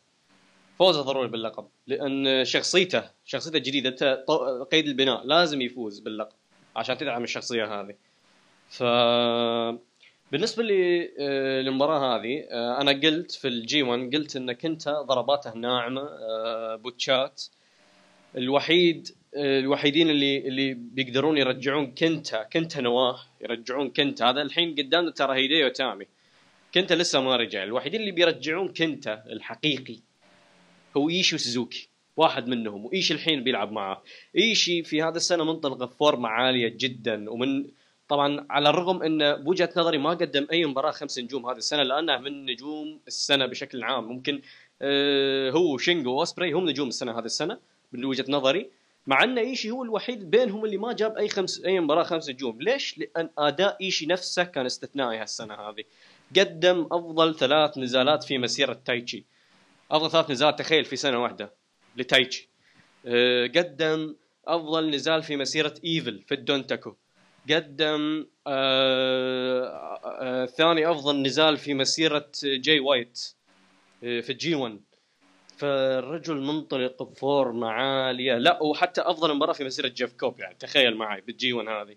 [0.80, 4.24] فوزه ضروري باللقب لأن شخصيته شخصيته الجديدة انت
[4.72, 6.36] قيد البناء لازم يفوز باللقب
[6.76, 7.96] عشان تدعم الشخصية هذه.
[8.70, 8.84] ف
[10.32, 15.54] بالنسبة لي آه، للمباراة هذه آه، أنا قلت في الجي 1 قلت إن كنت ضرباته
[15.54, 17.44] ناعمة آه، بوتشات.
[18.38, 24.30] الوحيد الوحيدين اللي اللي بيقدرون يرجعون كنتا كنتا نواة يرجعون كنتا.
[24.30, 26.06] هذا الحين قدامنا ترى هيديو تامي.
[26.74, 27.64] كنتا لسه ما رجع.
[27.64, 30.00] الوحيدين اللي بيرجعون كنتا الحقيقي
[30.98, 32.86] هو إيشي وسوزوكي واحد منهم.
[32.86, 34.04] وإيشي الحين بيلعب معاه
[34.38, 37.66] إيشي في هذا السنة منطلق بفورمه عالية جدا ومن
[38.10, 42.18] طبعا على الرغم إن بوجهه نظري ما قدم أي مباراة خمس نجوم هذه السنة لأنه
[42.18, 44.04] من نجوم السنة بشكل عام.
[44.04, 44.42] ممكن
[44.82, 47.58] آه، هو شينجو واسبري هم نجوم السنة هذه السنة
[47.92, 48.70] من وجهة نظري
[49.08, 52.62] مع إن إيشي هو الوحيد بينهم اللي ما جاب أي خمس أي مباراة خمس نجوم.
[52.62, 55.84] ليش؟ لأن أداء إيشي نفسه كان استثنائي هالسنة هذه.
[56.38, 59.26] قدم أفضل ثلاث نزالات في مسيرة تايتشي.
[59.92, 61.54] أفضل ثلاث نزالات تخيل في سنة واحدة
[61.98, 62.50] لتايتشي.
[63.06, 64.16] آه، قدم
[64.48, 66.96] أفضل نزال في مسيرة إيفل في الدونتاكو.
[67.50, 73.20] قدم آه، آه، ثاني أفضل نزال في مسيرة جاي وايت
[74.04, 74.80] آه، في ال G1
[75.58, 81.22] فالرجل منطلق بفورمه عاليه لا وحتى أفضل مباراة في مسيرة جيف كوب يعني تخيل معي
[81.22, 81.96] بال G1 هذه.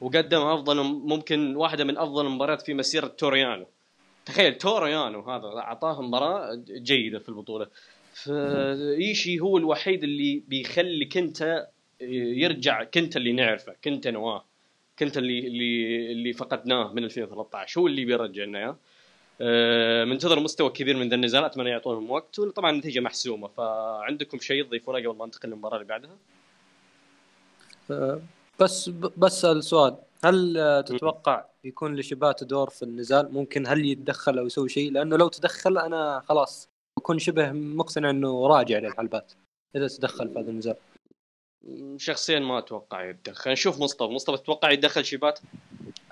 [0.00, 3.66] وقدم أفضل ممكن واحدة من أفضل المباريات في مسيرة توريانو.
[4.26, 7.66] تخيل توريانو هذا أعطاه مباراة جيدة في البطولة.
[8.14, 11.66] فإيشي هو الوحيد اللي بيخلي كنتا
[12.00, 14.49] يرجع كنتا اللي نعرفه كنتا نواه.
[15.00, 18.76] كنتا اللي اللي اللي فقدناه من 2013 هو اللي بيرجع لنا اياه
[20.04, 24.98] منتظر مستوى كبير من ذا النزال أتمنى يعطونهم وقت وطبعا النتيجه محسومة فعندكم شيء تضيفونه
[24.98, 26.10] قبل ما ننتقل للمباراة اللي بعدها؟
[27.90, 28.20] آه،
[28.60, 34.38] بس ب- بسأل سؤال هل آه، تتوقع يكون لشبات دور في النزال؟ ممكن هل يتدخل
[34.38, 39.32] أو يسوي شيء؟ لأنه لو تدخل أنا خلاص بكون شبه مقتنع إنه راجع للحلبات
[39.76, 40.76] إذا تدخل في هذا النزال.
[41.96, 44.12] شخصيا ما أتوقع يتدخل نشوف مصطفى.
[44.12, 45.40] مصطفى تتوقع يتدخل شيبات؟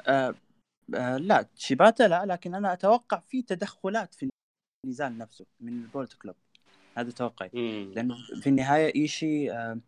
[0.06, 0.34] آه
[0.94, 4.28] آه لا شيباتا لا لكن أنا أتوقع في تدخلات في
[4.84, 6.36] النزال نفسه من البولت كلوب.
[6.96, 7.50] هذا توقعي.
[7.94, 9.78] لأنه في النهاية ايشي آه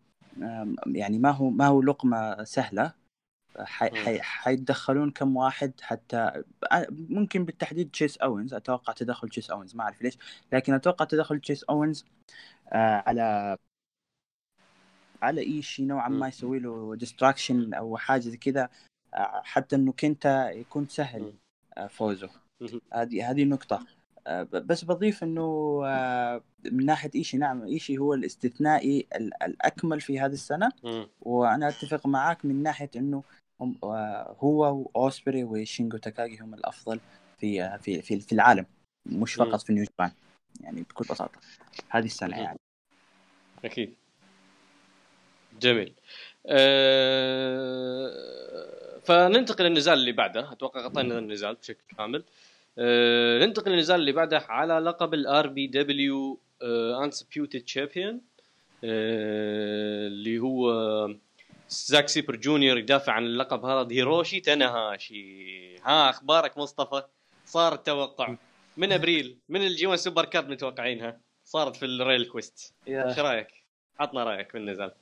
[0.42, 3.00] آه يعني ما هو ما هو لقمة سهلة.
[3.58, 6.42] حي- حي- حيتدخلون كم واحد حتى
[6.90, 8.54] ممكن بالتحديد تشيس أوينز.
[8.54, 10.18] أتوقع تدخل تشيس أوينز ما أعرف ليش.
[10.52, 12.04] لكن أتوقع تدخل تشيس أوينز
[12.72, 13.56] آه على
[15.22, 16.28] على أي شيء نوعا ما.
[16.28, 18.68] يسوي له distraction أو حاجة زي كذا
[19.14, 21.32] آه، حتى انه كنتا يكون سهل.
[21.76, 22.30] آه، فوزه.
[22.92, 23.86] هذه هذه نقطة
[24.26, 25.80] آه، بس بضيف إنه
[26.72, 31.06] من ناحية ايشي نعم ايشي هو الاستثنائي ال- الأكمل في هذه السنة مم.
[31.20, 33.22] وأنا أتفق معاك من ناحية إنه
[34.40, 37.00] هو وأوسبري وشينجو تاكاغي هم الأفضل
[37.38, 38.66] في في في في العالم
[39.06, 39.34] مش.
[39.34, 40.14] فقط في نيو جابان
[40.60, 41.40] يعني بكل بساطة
[41.88, 42.42] هذه السنة مم.
[42.42, 42.58] يعني
[43.64, 43.94] أكيد
[45.60, 45.92] جميل.
[46.46, 48.10] أه...
[49.04, 50.52] فننتقل للنزال اللي بعده.
[50.52, 52.22] أتوقع غطينا النزال بشكل كامل.
[52.78, 53.38] أه...
[53.38, 56.38] ننتقل للنزال اللي بعده على لقب ال RPW
[57.02, 58.20] Undisputed Champion
[58.84, 60.70] اللي هو
[61.68, 67.02] زاك سيبر جونيور يدافع عن اللقب هذا هيروشي تناهاشي ها أخبارك مصطفى؟
[67.46, 68.34] صار التوقع.
[68.76, 73.48] من أبريل من ال G1 Supercard متوقعينها؟ صارت في ال Royal Quest إيش رأيك؟
[74.00, 74.92] عطنا رأيك بالنزال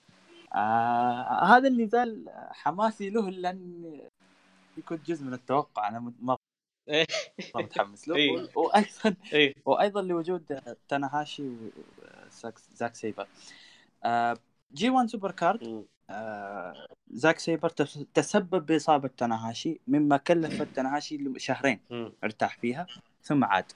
[0.54, 4.00] آه هذا النزال حماسي له لأن
[4.76, 6.12] يكون جزء من التوقع أنا
[6.88, 7.06] إيه.
[7.54, 8.48] متحمس له إيه.
[8.56, 11.48] وأيضا إيه وأيضا لوجود تاناهاشي
[12.32, 13.26] وزاك زاك سيبر
[14.04, 14.36] آه
[14.74, 15.84] G1 Supercard.
[16.10, 21.80] آه زاك سيبر تس- تسبب بإصابة تاناهاشي مما كلفت تاناهاشي شهرين.
[22.24, 22.86] ارتاح فيها
[23.22, 23.72] ثم عاد.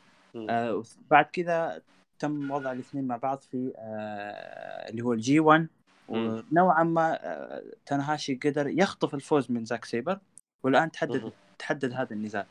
[0.51, 1.83] آه بعد كذا
[2.19, 5.69] تم وضع الاثنين مع بعض في آه اللي هو ال G1 مم.
[6.09, 10.19] ونوعا ما آه تاناهاشي قدر يخطف الفوز من زاك سيبر
[10.63, 11.33] والآن تحدد مم.
[11.59, 12.47] تحدد هذا النزال.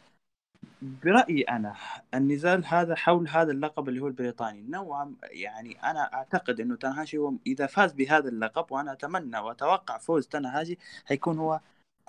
[0.82, 1.76] برأيي أنا
[2.14, 4.62] النزال هذا حول هذا اللقب اللي هو البريطاني.
[4.62, 10.28] نوعا يعني أنا أعتقد أنه تنهاشي هو إذا فاز بهذا اللقب وأنا أتمنى وأتوقع فوز
[10.28, 11.60] تنهاشي حيكون هو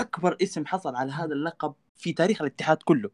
[0.00, 3.10] أكبر اسم حصل على هذا اللقب في تاريخ الاتحاد كله.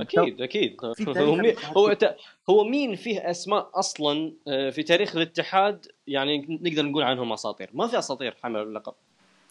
[0.00, 0.76] أكيد أكيد.
[1.08, 2.16] هو مين هو ت-
[2.50, 7.70] هو مين فيه أسماء أصلا آه، في تاريخ الاتحاد؟ يعني نقدر نقول عنهم أساطير.
[7.74, 8.94] ما في أساطير حملوا اللقب.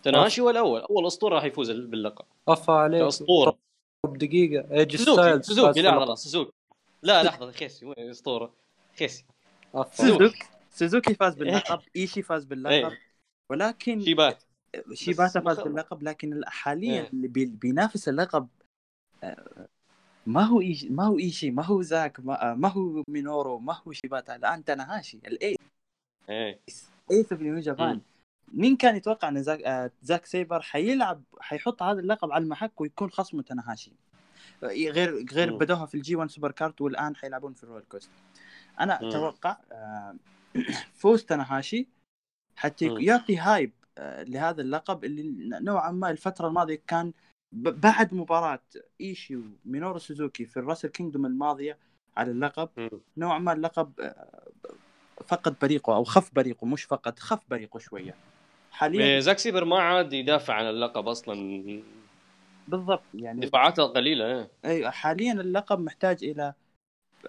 [0.03, 0.81] تناشي هو الأول.
[0.81, 2.25] أول أسطورة راح يفوز باللقب.
[2.47, 3.01] أفا عليك.
[3.01, 3.58] كأسطورة.
[4.08, 5.45] بدقيقه ايج سوزوكي ستايلز.
[5.45, 5.73] سوزوكي.
[5.73, 6.15] فاز لا اللقب.
[6.15, 6.51] سوزوكي.
[7.03, 7.86] لا لحظة خيسي.
[7.86, 8.53] وين أسطورة؟
[8.99, 9.25] خيسي.
[9.91, 10.39] سوزوكي.
[10.71, 11.13] سوزوكي.
[11.13, 11.79] فاز باللقب.
[11.95, 12.73] إيشي فاز باللقب.
[12.73, 12.99] إيه.
[13.51, 14.43] ولكن شيبات
[14.93, 16.03] شيباتا فاز باللقب.
[16.03, 17.10] لكن حاليا إيه.
[17.13, 18.47] اللي بي- بينافس اللقب
[19.23, 19.67] آه،
[20.25, 23.91] ما هو إيشي ما هو إيشي ما هو زاك ما, ما هو مينورو ما هو
[23.91, 25.58] شيباتا الان تاناهاشي ال ace
[26.29, 26.59] إيه
[27.12, 28.01] ace of نيو جابان.
[28.53, 33.09] مين كان يتوقع إن زاك, آه زاك سيبر حيلعب حيحط هذا اللقب على المحك ويكون
[33.11, 33.91] خصمه تاناهاشي
[34.63, 35.57] غير غير مم.
[35.57, 38.09] بدوها في ال G1 سوبر كارد والآن حيلعبون في الرويال كوست
[38.79, 39.09] أنا مم.
[39.09, 40.15] أتوقع آه
[41.01, 41.88] فوز تاناهاشي
[42.55, 42.85] حتى.
[42.99, 47.13] يعطي hype آه لهذا اللقب اللي نوعا ما الفترة الماضية كان
[47.55, 48.59] بعد مباراة
[49.01, 51.77] إيشي ومينورو سوزوكي في الراسل كينجدوم الماضية
[52.17, 52.69] على اللقب.
[53.17, 54.47] نوعا ما اللقب آه،
[55.27, 58.15] فقد بريقه أو خف بريقه مش فقد خف بريقه شوية.
[58.71, 61.81] حاليا إيه، زاك سيبر ما عاد يدافع عن اللقب أصلا.
[62.67, 64.51] بالضبط يعني دفاعاته قليلة إيه.
[64.65, 66.53] أيوه حاليا اللقب محتاج إلى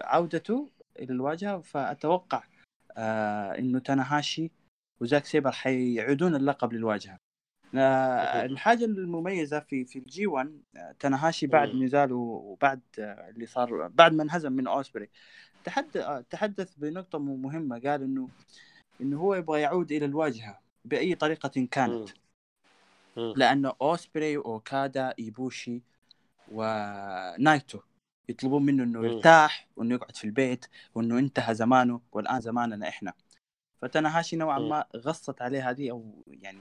[0.01, 0.69] عودته
[0.99, 2.43] إلى الواجهة فأتوقع
[2.97, 4.51] آه إنه تاناهاشي
[4.99, 7.17] وزاك سيبر حيعودون اللقب للواجهة.
[7.73, 11.75] الحاجة المميزة في في ال G1 آه، تاناهاشي بعد.
[11.75, 15.09] نزاله وبعد آه، اللي صار بعد ما انهزم من أوسبري
[15.63, 18.29] تحدث آه، تحدث بنقطة مهمة قال إنه
[19.01, 22.09] إنه هو يبغى يعود إلى الواجهة بأي طريقة كانت
[23.17, 23.33] مم.
[23.35, 25.81] لأنه أوسبري واوكادا إيبوشي
[26.51, 27.79] ونايتو
[28.29, 29.05] يطلبون منه إنه.
[29.05, 30.65] يرتاح وإنه يقعد في البيت
[30.95, 33.13] وإنه انتهى زمانه والآن زماننا إحنا
[33.81, 34.59] فتناهاشي نوعا.
[34.59, 36.59] ما غصت عليه هذه أو يعني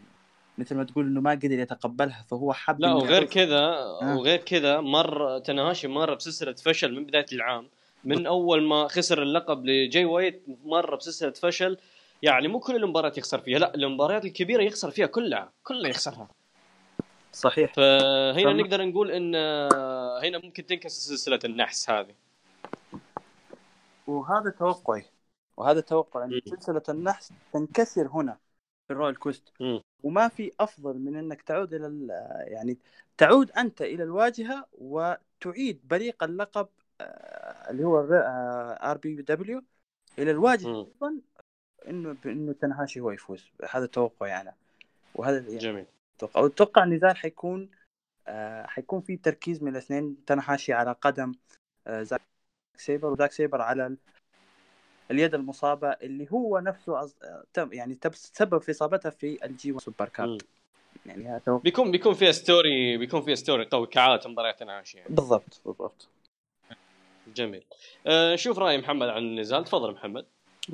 [0.58, 4.16] مثل ما تقول إنه ما قدر يتقبلها فهو حب لا وغير كذا آه.
[4.16, 7.68] وغير كذا مر تناهاشي مر بسلسلة فشل من بداية العام.
[8.04, 11.76] من أول ما خسر اللقب لجاي وايت مر بسلسلة فشل.
[12.22, 16.28] يعني مو كل المباريات يخسر فيها لا المباريات الكبيرة يخسر فيها كلها كلها يخسرها.
[17.32, 17.74] صحيح.
[17.74, 19.34] فهنا فما- نقدر نقول إن
[20.24, 22.14] هنا ممكن تنكسر سلسلة النحس هذه.
[24.06, 25.04] وهذا توقعي
[25.56, 26.40] وهذا توقع إن.
[26.46, 28.36] سلسلة النحس تنكسر هنا
[28.86, 29.52] في الرويال كوست.
[30.02, 32.10] وما في أفضل من إنك تعود إلى ال-
[32.52, 32.78] يعني
[33.18, 36.68] تعود أنت إلى الواجهة وتعيد بريق اللقب
[37.00, 38.06] آه، اللي هو
[38.82, 39.62] RPW
[40.18, 40.86] إلى الواجهة.
[40.86, 41.20] أيضا
[41.88, 43.50] إنه إنه تنهاشي هو يفوز.
[43.70, 44.54] هذا توقعي أنا.
[45.14, 45.86] وهذا يعني جميل.
[46.16, 47.70] أتوقع واتوقع النزال حيكون
[48.26, 51.32] آه حيكون في تركيز من الاثنين تنحاشي على قدم
[51.86, 52.20] آه زاك
[52.76, 53.96] سيبر وزاك سيبر على
[55.10, 56.98] اليد المصابة اللي هو نفسه.
[57.00, 57.10] آه،
[57.54, 60.08] تم- يعني تسبب في إصابتها في ال G1 سوبر.
[60.08, 60.42] كارد.
[61.06, 65.60] يعني هذا بيكون بيكون فيها story بيكون فيها story قوي كعادة مباريات تنعاشي يعني بالضبط
[65.66, 66.08] بالضبط.
[67.36, 67.64] جميل.
[68.06, 69.64] أه شوف رأي محمد عن النزال.
[69.64, 70.24] تفضل محمد.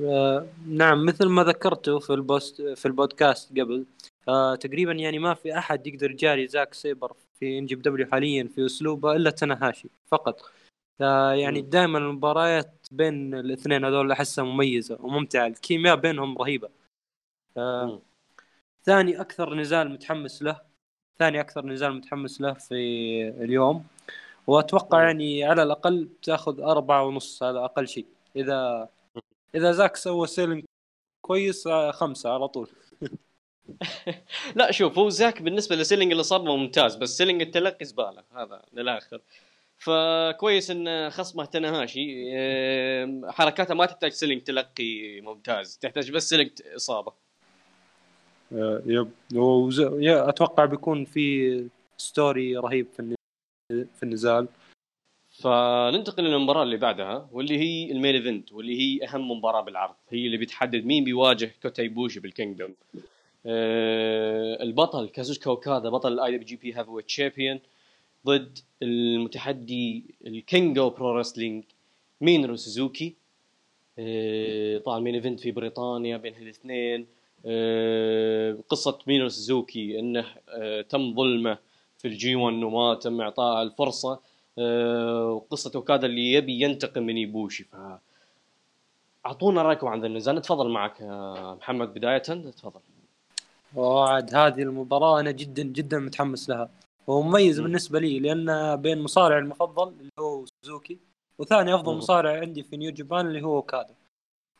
[0.00, 3.84] آه، نعم مثل ما ذكرته في البوست في البودكاست قبل
[4.28, 9.12] آه تقريبا يعني ما في أحد يقدر يجاري زاك سيبر في NJPW حاليا في أسلوبه
[9.16, 10.40] إلا تناهاشي فقط.
[10.40, 10.61] آه
[11.06, 11.60] يعني.
[11.60, 16.68] دائما المباريات بين الاثنين هذول أحسها مميزة وممتعة الكيمياء بينهم رهيبة
[17.56, 18.02] آه.
[18.84, 20.60] ثاني أكثر نزال متحمس له
[21.18, 22.74] ثاني أكثر نزال متحمس له في
[23.28, 23.84] اليوم
[24.46, 25.02] وأتوقع.
[25.02, 28.88] يعني على الأقل تأخذ أربعة ونص هذا أقل شيء إذا
[29.54, 30.64] إذا زاك سوى selling
[31.22, 32.68] كويس آه، خمسة على طول
[34.56, 39.20] لا شوف هو زاك بالنسبة ل selling الاصابه ممتاز بس selling التلقي زبالة هذا للآخر
[39.78, 45.78] فكويس إن خصمه تناهاشي أم، حركاته ما تحتاج selling تلقي ممتاز.
[45.78, 47.12] تحتاج بس selling إصابة.
[48.52, 49.10] آه، yep.
[50.02, 51.66] يا أتوقع بيكون في
[51.96, 54.48] story رهيب في الن- في النزال.
[55.42, 59.94] فننتقل للمباراه اللي بعدها واللي هي ال main event واللي هي أهم مباراة بالعرض.
[60.10, 62.74] هي اللي بتحدد مين بيواجه كوتا ايبوشي بالكينجدوم.
[63.46, 67.60] آه البطل كازوشكا اوكادا بطل ال IWGP heavyweight champion
[68.26, 71.64] ضد المتحدي ال King of Pro Wrestling
[72.20, 73.14] مينرو سوزوكي.
[73.98, 77.06] آه طبعا main event في بريطانيا بين الاثنين
[77.46, 81.58] آه قصة مينرو سوزوكي إنه آه تم ظلمه
[81.98, 84.20] في ال G1 وما تم اعطائه الفرصة.
[84.58, 87.64] آه، وقصه اوكادا اللي يبي ينتقم من إيبوشي.
[87.64, 87.76] ف
[89.26, 91.02] أعطونا رأيكم عن ذا النزال نتفضل معك
[91.60, 92.18] محمد بداية.
[92.18, 92.80] تفضل.
[93.74, 96.70] وعاد هذه المباراة أنا جدا جدا متحمس لها.
[97.06, 97.64] ومميز مم.
[97.66, 100.98] بالنسبة لي لأن بين مصارع المفضل اللي هو سوزوكي
[101.38, 101.98] وثاني أفضل مم.
[101.98, 103.94] مصارع عندي في نيو جابان اللي هو اوكادا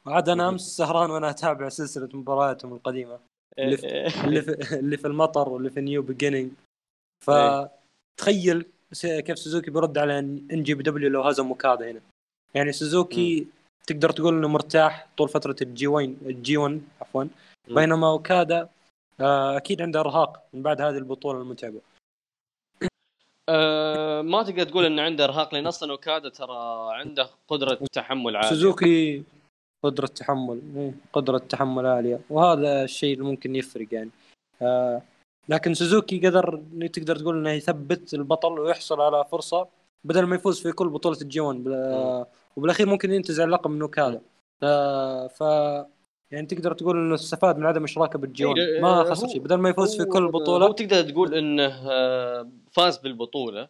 [0.07, 0.49] وعاد أنا مم.
[0.49, 3.18] أمس سهران وأنا أتابع سلسلة مبارياتهم القديمة
[3.59, 6.51] اللي في, آه، اللي في, اللي في المطر واللي في New Beginning
[7.28, 7.70] إيه.
[8.18, 12.01] فتخيل س- كيف سوزوكي بيرد على NJPW لو هزم اوكادا هنا
[12.55, 13.47] يعني سوزوكي
[13.86, 17.24] تقدر تقول إنه مرتاح طول فترة الجي 1 الجي 1 عفوا.
[17.68, 18.68] بينما اوكادا
[19.20, 21.80] آه، أكيد عنده إرهاق من بعد هذه البطولة المتعبة
[23.49, 28.49] آه، ما تقدر تقول انه عنده إرهاق لأن أصلا أوكادا ترى عنده قدرة تحمل عالية.
[28.49, 29.22] سوزوكي
[29.84, 34.11] قدرة تحمل قدرة تحمل عالية وهذا الشيء اللي ممكن يفرق يعني.
[34.62, 35.03] آه،
[35.49, 36.62] لكن سوزوكي قدر
[36.93, 39.66] تقدر تقول إنه يثبت البطل ويحصل على فرصة
[40.05, 42.26] بدل ما يفوز في كل بطولة الـ G1 بال-
[42.57, 44.20] وبالأخير ممكن ينتزع اللقب من أوكادا.
[44.62, 45.43] آه، ف
[46.33, 49.41] يعني تقدر تقول إنه استفاد من عدم إشراكه بالـ G1 إيه، ما خسر هو- شيء.
[49.41, 53.61] بدل ما يفوز في هو- كل هو بطوله تقدر تقول إنه آه، فاز بالبطولة.
[53.62, 53.68] آه،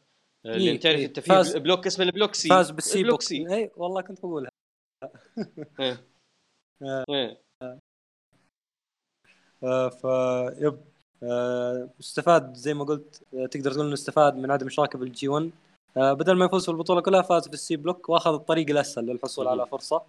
[0.54, 2.48] إيه، لأن تعرف إيه، أنت في فاز- block اسمه الـ block C.
[2.48, 3.22] فاز بالـ C block.
[3.22, 3.54] C.
[3.54, 4.50] اي والله كنت بقولها.
[5.80, 6.00] إيه.
[6.82, 7.04] آه.
[7.10, 7.40] إيه.
[9.88, 10.04] ف
[10.62, 10.78] yep.
[12.00, 15.50] استفاد زي ما قلت تقدر تقول إنه استفاد من عدم إشراكه بالـ G1
[15.96, 19.06] آه، بدل ما يفوز في البطولة كلها فاز في الـ C block وأخذ الطريق الأسهل
[19.06, 19.48] للحصول.
[19.48, 20.02] على فرصة.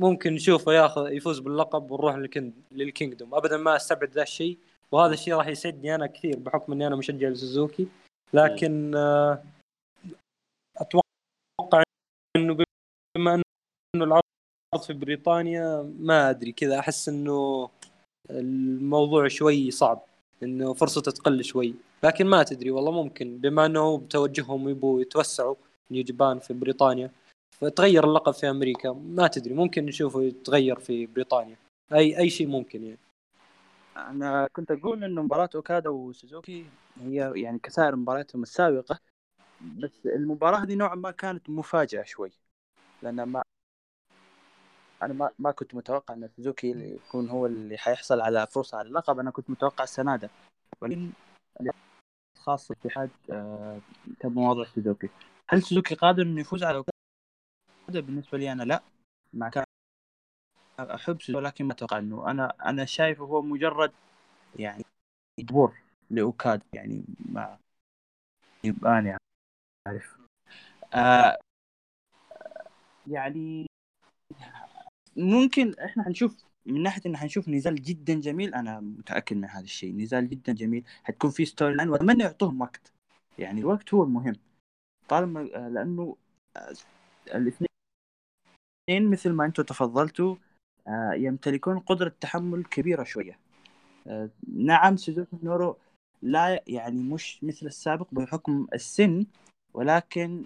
[0.00, 3.34] وممكن نشوفه ياخذ يفوز باللقب ونروح للكينج لل Kingdom.
[3.34, 4.58] ابدا ما أستبعد ذا الشيء
[4.92, 7.88] وهذا الشيء راح يسعدني أنا كثير بحكم إني أنا مشجع لسوزوكي.
[8.34, 9.42] لكن آه،
[10.76, 11.82] أتوقع
[12.36, 12.56] إنه
[13.16, 13.34] بما
[13.94, 14.22] إنه العرض
[14.86, 17.68] في بريطانيا ما أدري كذا أحس إنه
[18.30, 20.02] الموضوع شوي صعب
[20.42, 21.74] إنه فرصته تقل شوي.
[22.04, 25.54] لكن ما تدري والله ممكن بما إنه بتوجههم يبوا يتوسعوا
[25.90, 27.10] نيو جابان في بريطانيا.
[27.60, 28.92] فتغير اللقب في أمريكا.
[28.92, 31.56] ما تدري ممكن نشوفه يتغير في بريطانيا.
[31.92, 32.98] أي أي شيء ممكن يعني.
[33.96, 36.66] أنا كنت أقول إنه مباراة أوكادا وسوزوكي
[37.00, 38.98] هي يعني كسائر مبارياتهم السابقة
[39.78, 42.30] بس المباراة هذه نوعا ما كانت مفاجأة شوي.
[43.02, 43.42] لأن ما
[45.02, 49.18] أنا ما, ما كنت متوقع إن سوزوكي يكون هو اللي حيحصل على فرصة على اللقب.
[49.18, 50.30] أنا كنت متوقع سانادا
[50.80, 51.10] ولكن
[52.38, 53.80] خاص الاتحاد آه،
[54.20, 55.08] تم وضع سوزوكي.
[55.48, 56.84] هل سوزوكي قادر إنه يفوز على
[57.90, 58.82] اوكادا بالنسبة لي أنا لا
[59.32, 59.64] مع كان
[60.80, 63.92] احب ولكن ما أتوقع إنه أنا أنا شايفه هو مجرد
[64.58, 64.84] يعني
[65.38, 65.76] دور
[66.10, 67.58] لأوكادا يعني ما
[68.64, 69.18] يبقى أنا
[69.88, 70.16] عارف
[70.94, 71.38] آه
[73.06, 73.66] يعني
[75.16, 79.94] ممكن إحنا حنشوف من ناحية ان حنشوف نزال جدا جميل أنا متأكد من هذا الشيء.
[79.94, 82.92] نزال جدا جميل حتكون فيه storyline وأتمنى يعطوهم وقت.
[83.38, 84.36] يعني الوقت هو المهم.
[85.08, 86.16] طالما آه، لأنه
[86.56, 86.74] آه،
[88.88, 90.36] الاثنين مثل ما أنتم تفضلتوا
[90.88, 93.38] آه، يمتلكون قدرة تحمل كبيرة شوية.
[94.06, 95.76] آه، نعم سوزوكي مينورو
[96.22, 99.26] لا يعني مش مثل السابق بحكم السن
[99.74, 100.44] ولكن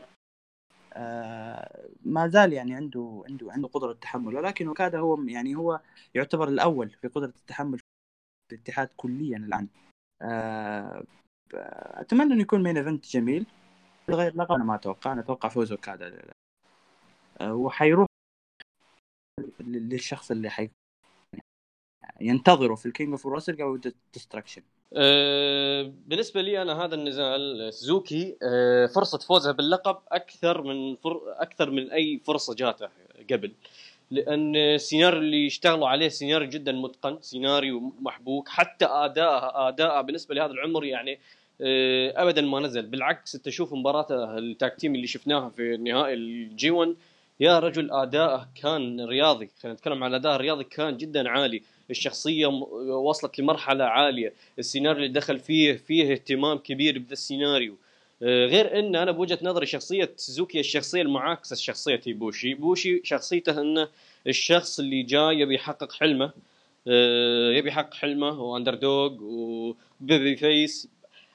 [0.93, 5.81] آه، ما زال يعني عنده عنده عنده قدرة التحمل ولكن وكادا هو يعني هو
[6.15, 9.69] يعتبر الأول في قدرة التحمل في الاتحاد كليا الآن.
[10.23, 11.05] آه،
[11.95, 13.47] أتمنى انه يكون مين ايفنت جميل.
[14.11, 15.13] غير لقب أنا ما أتوقع.
[15.13, 15.73] أنا أتوقع فوز
[17.41, 18.14] آه، وحيروح
[19.61, 20.71] للشخص اللي حي
[22.21, 23.79] ينتظره في الـ King of Wrestle أو
[24.13, 24.63] Destruction
[24.93, 31.21] أه بالنسبة لي أنا هذا النزال سوزوكي أه فرصة فوزها باللقب أكثر من فر...
[31.27, 32.89] أكثر من أي فرصة جاته
[33.31, 33.53] قبل.
[34.11, 40.53] لأن السيناريو اللي اشتغلوا عليه سيناريو جدا متقن سيناريو محبوك حتى اداءها اداءها بالنسبة لهذا
[40.53, 41.19] العمر يعني
[41.61, 42.87] أه ابدا ما نزل.
[42.87, 46.95] بالعكس أنت شوف مباراته التاغ تيم اللي شفناها في نهائي الـ G1
[47.41, 51.63] يا رجل أداءه كان رياضي خلينا نتكلم عن الاداء الرياضي كان جدا عالي.
[51.91, 52.47] الشخصية
[53.07, 54.33] وصلت لمرحلة عالية.
[54.59, 57.77] السيناريو اللي دخل فيه فيه اهتمام كبير بذا السيناريو.
[58.23, 63.89] آه، غير إن أنا بوجهة نظري شخصية سوزوكي الشخصية المعاكسة لشخصيه ايبوشي ايبوشي شخصيته إنه
[64.27, 66.31] الشخص اللي جاي يبي يحقق حلمه.
[66.89, 70.89] آه، يبي يحقق حلمه و underdog و babyface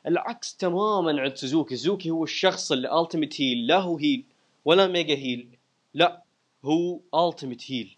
[0.07, 1.75] العكس تماما عند سوزوكي.
[1.75, 4.23] سوزوكي هو الشخص اللي ultimate heel لا هو heel
[4.65, 5.47] ولا mega heel
[5.93, 6.23] لا
[6.65, 6.99] هو
[7.30, 7.95] ultimate heel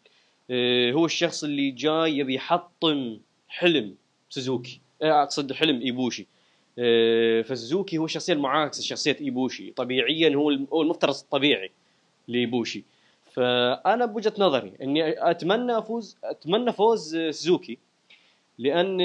[0.52, 3.96] آه، هو الشخص اللي جاي يبي يحطم حلم
[4.30, 4.80] سوزوكي.
[5.02, 6.28] آه، أقصد حلم إيبوشي.
[6.80, 9.72] آه، فسوزوكي هو الشخصيه المعاكسه شخصية إيبوشي.
[9.72, 11.72] طبيعيا هو هو المفترس الطبيعي
[12.28, 12.84] لإيبوشي.
[13.34, 17.78] فأنا بوجهة نظري إني أتمنى أفوز أتمنى فوز سوزوكي.
[18.58, 19.02] لأن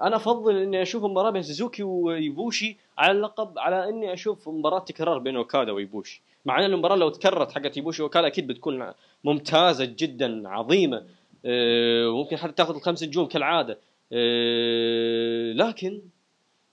[0.00, 5.18] أنا أفضل إني أشوف مباراة بين سوزوكي وإيبوشي على اللقب على إني أشوف مباراة تكرار
[5.18, 6.22] بين أوكادا وإيبوشي.
[6.46, 8.92] مع إن المباراة لو تكررت حقت ايبوشي واوكادا أكيد بتكون
[9.24, 11.04] ممتازة جدا عظيمة.
[11.44, 13.78] أه ممكن حتى تاخذ الخمس نجوم كالعادة.
[14.12, 16.00] أه لكن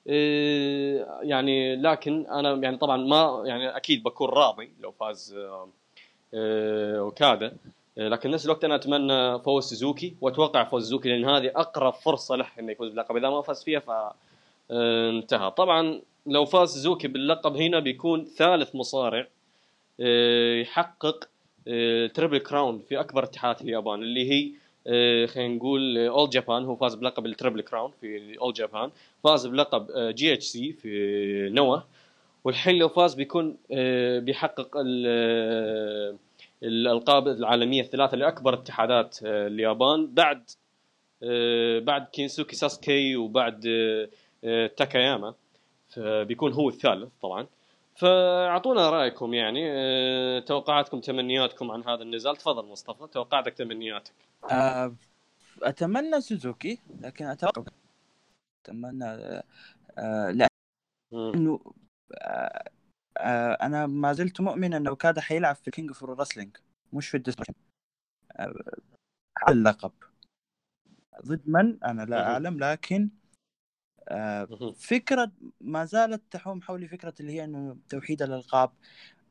[0.07, 5.35] أه يعني لكن أنا يعني طبعا ما يعني أكيد بكون راضي لو فاز
[6.33, 7.53] اوكادا
[7.97, 12.45] لكن نفس الوقت أنا أتمنى فوز سوزوكي وأتوقع فوز سوزوكي لأن هذه أقرب فرصة له
[12.59, 13.15] إنه يفوز باللقب.
[13.15, 13.89] إذا ما فاز فيها ف
[14.71, 15.51] آه، انتهى.
[15.51, 19.19] طبعا لو فاز سوزوكي باللقب هنا بيكون ثالث مصارع.
[19.19, 19.27] آه،
[19.99, 21.29] يحقق
[22.13, 24.51] triple آه، crown في أكبر اتحادات اليابان اللي هي
[24.87, 28.91] آه، خلينا نقول All Japan هو فاز بلقب الـ triple crown في All Japan
[29.23, 31.79] فاز بلقب GHC في نوا
[32.43, 33.57] والحين لو فاز بيكون
[34.19, 34.77] بيحقق
[36.63, 40.49] الألقاب العالمية الثلاثة لأكبر اتحادات اليابان بعد
[41.85, 43.59] بعد كينسوكي ساسكي وبعد
[44.77, 45.33] تاكاياما
[45.89, 47.47] فبيكون هو الثالث طبعا.
[47.95, 52.37] فأعطونا رأيكم يعني أه توقعاتكم تمنياتكم عن هذا النزال.
[52.37, 54.13] تفضل مصطفى توقعاتك تمنياتك.
[54.51, 54.95] أه
[55.63, 57.63] أتمنى سوزوكي لكن أتوقع
[58.65, 59.05] أتمنى
[59.97, 61.59] أه لأنه
[62.13, 62.69] أه
[63.17, 66.57] أه أنا ما زلت مؤمن إنه اوكادا حيلعب في King of Wrestling
[66.93, 67.53] مش في الـ Destruction
[68.31, 68.53] أه
[69.49, 69.91] اللقب.
[71.25, 73.09] ضد من؟ أنا لا أعلم لكن
[74.07, 74.47] آه،
[74.77, 75.31] فكرة
[75.61, 78.71] ما زالت تحوم حولي فكرة اللي هي إنه توحيد الألقاب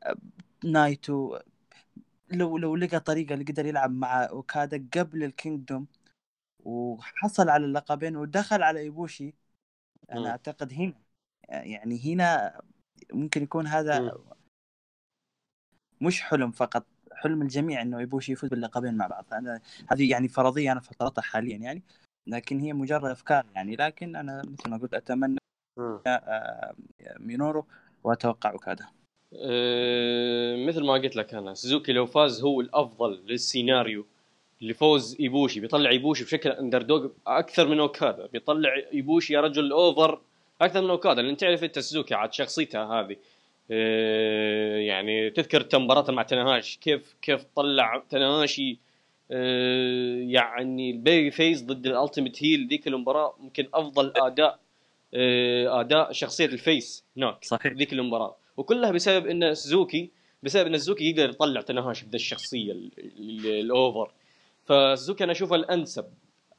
[0.05, 0.17] آه،
[0.65, 1.39] نايتو
[2.31, 5.87] لو لو لقى طريقة اللي قدر يلعب مع أوكادا قبل الـ Kingdom
[6.61, 9.35] وحصل على اللقبين ودخل على إيبوشي
[10.13, 11.03] أنا أعتقد هنا
[11.49, 12.61] يعني هنا
[13.13, 14.15] ممكن يكون هذا
[16.01, 19.27] مش حلم فقط حلم الجميع إنه إيبوشي يفوز باللقبين مع بعض.
[19.35, 21.83] أنا هذه يعني فرضية أنا فطرتها حاليا يعني.
[22.27, 23.77] لكن هي مجرد أفكار يعني.
[23.77, 25.39] لكن أنا مثل ما قلت أتمنى
[26.07, 26.75] آه،
[27.21, 27.67] مينورو
[28.05, 28.87] واتوقع اوكادا
[29.35, 34.07] أه مثل ما قلت لك أنا سوزوكي لو فاز هو الأفضل للسيناريو
[34.61, 35.61] لفوز إيبوشي.
[35.61, 38.27] بيطلع إيبوشي بشكل under أكثر من أوكادا.
[38.27, 40.21] بيطلع إيبوشي يا رجل over
[40.61, 41.23] أكثر من أوكادا.
[41.23, 43.17] لأن تعرف أنت سوزوكي عاد شخصيته هذه
[43.71, 48.92] أه يعني تذكر مباراته مع تاناهاشي كيف كيف طلع تاناهاشي آه،
[50.31, 54.59] يعني ال baby face ضد ال ultimate heel ذيك المباراة يمكن أفضل أداء
[55.15, 57.05] آه، أداء شخصية ال face.
[57.17, 57.73] هناك صحيح.
[57.73, 58.37] ذيك المباراة.
[58.57, 60.11] وكلها بسبب إن سوزوكي
[60.43, 62.77] بسبب إن سوزوكي يقدر يطلع تاناهاشي بذا الشخصية
[63.45, 64.11] ال over.
[64.65, 66.05] فسوزوكي أنا أشوفه الأنسب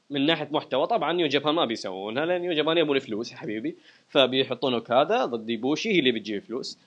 [0.09, 0.87] من ناحية محتوى.
[0.87, 3.75] طبعا New Japan ما بيسوونها لأن New Japan يبون فلوس يا حبيبي.
[4.07, 6.77] فبيحطون هذا ضد إيبوشي هي اللي بتجيب فلوس.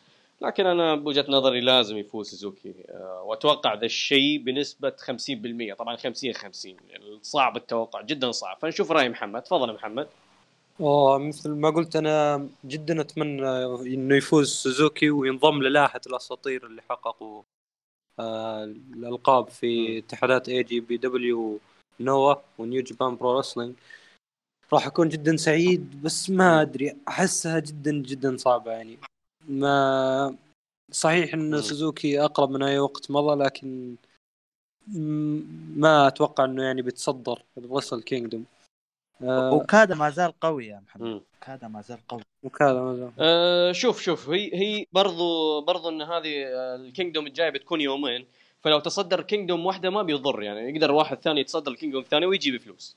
[0.41, 6.33] لكن أنا بوجهة نظري لازم يفوز سوزوكي آه، وأتوقع ذا الشيء بنسبة 50% طبعا 50
[6.33, 6.77] 50
[7.23, 8.59] صعب التوقع جدا صعب.
[8.63, 9.43] فنشوف رأي محمد.
[9.43, 10.09] تفضل محمد.
[11.19, 13.65] مثل ما قلت أنا جدا أتمنى
[13.95, 17.43] إنه يفوز سوزوكي وينضم للائحة الأساطير اللي حققوا
[18.21, 21.61] آه الألقاب في اتحادات AJPW NOAH و
[22.01, 23.75] New Japan Pro Wrestling
[24.73, 28.99] راح أكون جدا سعيد بس ما أدري أحسها جدا جدا صعبة يعني.
[29.49, 30.37] ما
[30.93, 31.61] صحيح إن مم.
[31.61, 33.97] سوزوكي أقرب من أي وقت مضى لكن
[35.77, 38.45] ما أتوقع إنه يعني بيتصدر ال Wrestle
[39.23, 43.11] Kingdom أوكادا ما زال قوي يا محمد أوكادا ما زال قوي وكذا ما زال.
[43.19, 48.27] أه شوف شوف هي هي برضو برضو إن هذه آه، ال Kingdom الجاية بتكون يومين
[48.63, 52.61] فلو تصدر Kingdom واحدة ما بيضر يعني يقدر واحد ثاني يتصدر ال Kingdom الثاني ويجيب
[52.61, 52.97] فلوس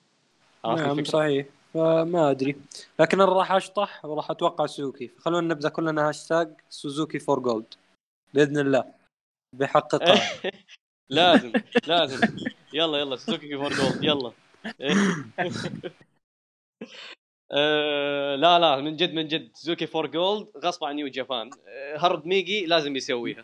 [0.65, 2.55] نعم؟ صحيح فما أدري.
[2.99, 5.07] لكن أنا راح أشطح وراح أتوقع سوزوكي.
[5.07, 7.73] فخلونا نبدأ كلنا هاشتاج سوزوكي for gold.
[8.33, 8.93] بإذن الله.
[9.55, 10.41] بيحققها
[11.09, 11.51] لازم
[11.87, 12.37] لازم.
[12.73, 14.03] يلا يلا سوزوكي for gold.
[14.03, 14.31] يلا.
[17.51, 19.49] آه، لا لا من جد من جد.
[19.53, 21.49] سوزوكي for gold غصب عن New Japan.
[21.67, 23.43] آه، Harold Meij لازم يسويها.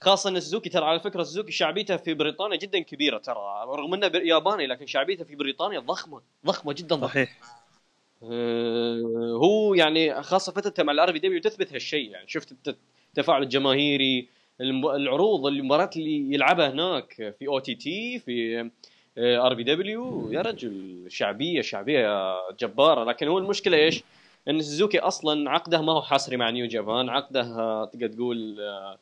[0.00, 3.64] خاصة إن سوزوكي ترى على فكرة سوزوكي شعبيته في بريطانيا جدا كبيرة ترى.
[3.66, 7.08] رغم إنه ياباني لكن شعبيته في بريطانيا ضخمة ضخمة جدا ضخمة.
[7.08, 7.38] صحيح.
[8.22, 12.28] آه، هو يعني خاصة فترته مع ال RPW تثبت هالشيء يعني.
[12.28, 12.76] شفت الت-
[13.08, 14.28] التفاعل الجماهيري
[14.60, 18.70] العروض المباريات اللي يلعبها هناك في OTT في
[19.18, 20.32] RPW.
[20.32, 23.04] يا رجل شعبية شعبية جبارة.
[23.04, 24.02] لكن هو المشكلة إيش؟
[24.48, 27.08] إن سوزوكي أصلا عقده ما هو حصري مع New Japan.
[27.08, 28.98] عقده آه، تقدر تقول آه، آه،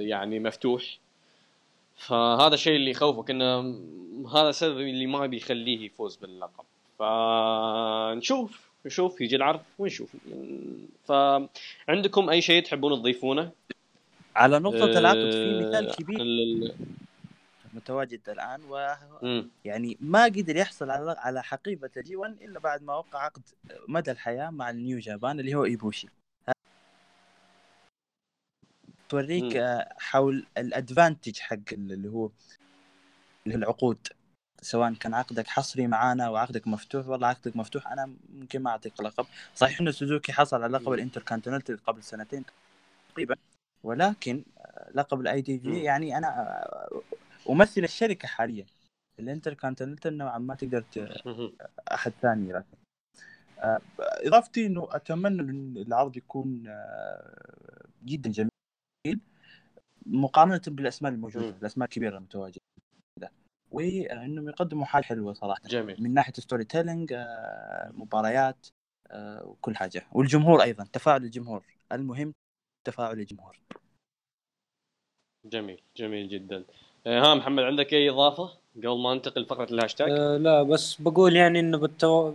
[0.00, 0.98] يعني مفتوح.
[1.96, 3.60] فهذا الشيء اللي يخوفك إنه
[4.34, 6.64] هذا السبب اللي ما بيخليه يفوز باللقب.
[6.98, 10.16] فنشوف نشوف يجي العرض ونشوف.
[11.04, 13.50] فعندكم أي شيء تحبون تضيفونه؟
[14.36, 16.20] على نقطة آه، العقد في مثال كبير.
[16.20, 16.74] ال-
[17.74, 18.60] متواجد الآن
[19.22, 19.48] مم.
[19.64, 23.42] ويعني ما قدر يحصل على على حقيبة ال G1 إلا بعد ما وقع عقد
[23.88, 26.08] مدى الحياة مع ال New Japan اللي هو إيبوشي.
[29.10, 29.64] توريك
[29.98, 32.30] حول ال advantage حق اللي هو
[33.46, 33.98] اللي هو العقود
[34.62, 39.26] سواء كان عقدك حصري معانا وعقدك مفتوح والله عقدك مفتوح أنا ممكن ما أعطيك لقب
[39.54, 40.92] صحيح إنه سوزوكي حصل على لقب.
[40.92, 42.44] الإنتركونتيننتال قبل سنتين
[43.12, 43.36] تقريبا
[43.82, 44.44] ولكن
[44.94, 46.58] لقب ال IWGP يعني أنا
[47.50, 48.66] أمثل الشركة حاليا
[49.18, 50.84] الإنتركونتيننتال نوعا ما تقدر.
[51.92, 52.64] أحد ثاني
[53.58, 58.49] آه، إضافتي إنه أتمنى إن العرض يكون آه، جدا جميل
[60.06, 61.54] مقارنة بالأسماء الموجودة مم.
[61.60, 62.60] الأسماء الكبيرة المتواجدة.
[63.70, 65.62] وإنهم يقدموا حاجة حلوة صراحة.
[65.68, 66.02] جميل.
[66.02, 67.14] من ناحية storytelling
[67.90, 68.66] مباريات
[69.10, 70.06] آه، وكل حاجة.
[70.12, 71.64] والجمهور أيضا تفاعل الجمهور.
[71.92, 72.34] المهم
[72.86, 73.60] تفاعل الجمهور.
[75.46, 76.64] جميل جميل جدا.
[77.06, 81.36] آه، ها محمد عندك أي إضافة؟ قبل ما ننتقل لفقرة الهاشتاج؟ آه لا بس بقول
[81.36, 82.34] يعني إنه بالتو...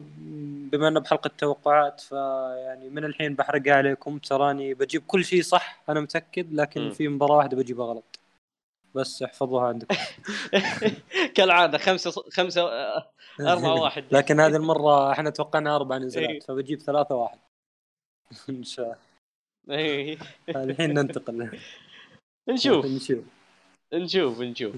[0.70, 4.18] بما إنه بحلقة توقعات فيعني من الحين بحرقها عليكم.
[4.18, 6.91] تراني بجيب كل شيء صح أنا متأكد لكن مم.
[6.91, 8.20] في مباراة واحدة بجيبها غلط.
[8.95, 9.95] بس احفظوها عندكم.
[11.36, 14.03] كالعادة خمسة ص- خمسة آه، أربعة واحد.
[14.11, 16.01] لكن هذه المرة إحنا توقعنا أربع إيه.
[16.03, 17.39] نزلات فبجيب ثلاثة واحد.
[18.49, 18.99] إن شاء
[19.70, 20.18] إيه.
[20.49, 21.59] الله الحين ننتقل.
[22.49, 22.86] نشوف.
[22.86, 23.24] نشوف.
[23.93, 24.76] نشوف نشوف.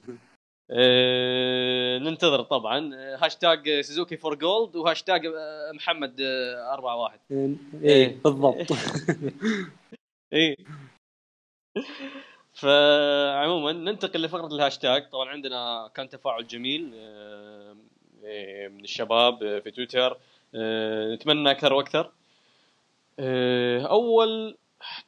[0.72, 2.95] آه، ننتظر طبعا.
[2.95, 6.15] آه، هاشتاج سوزوكي for gold وهاشتاج آه، محمد
[6.74, 7.20] أربعة واحد.
[7.32, 8.18] إيه إيه.
[8.24, 8.68] بالضبط.
[10.34, 10.55] إيه.
[12.53, 16.91] فعموما ننتقل لفقرة الهاشتاج طبعا عندنا كان تفاعل جميل
[18.24, 20.18] إيه، من الشباب في تويتر
[21.13, 22.11] نتمنى أكثر وأكثر.
[23.89, 24.57] أول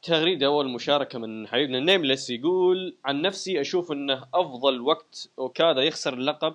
[0.02, 6.14] تغريدة أول مشاركة من حبيبنا Nameless يقول عن نفسي أشوف إنه أفضل وقت أوكادا يخسر
[6.14, 6.54] اللقب.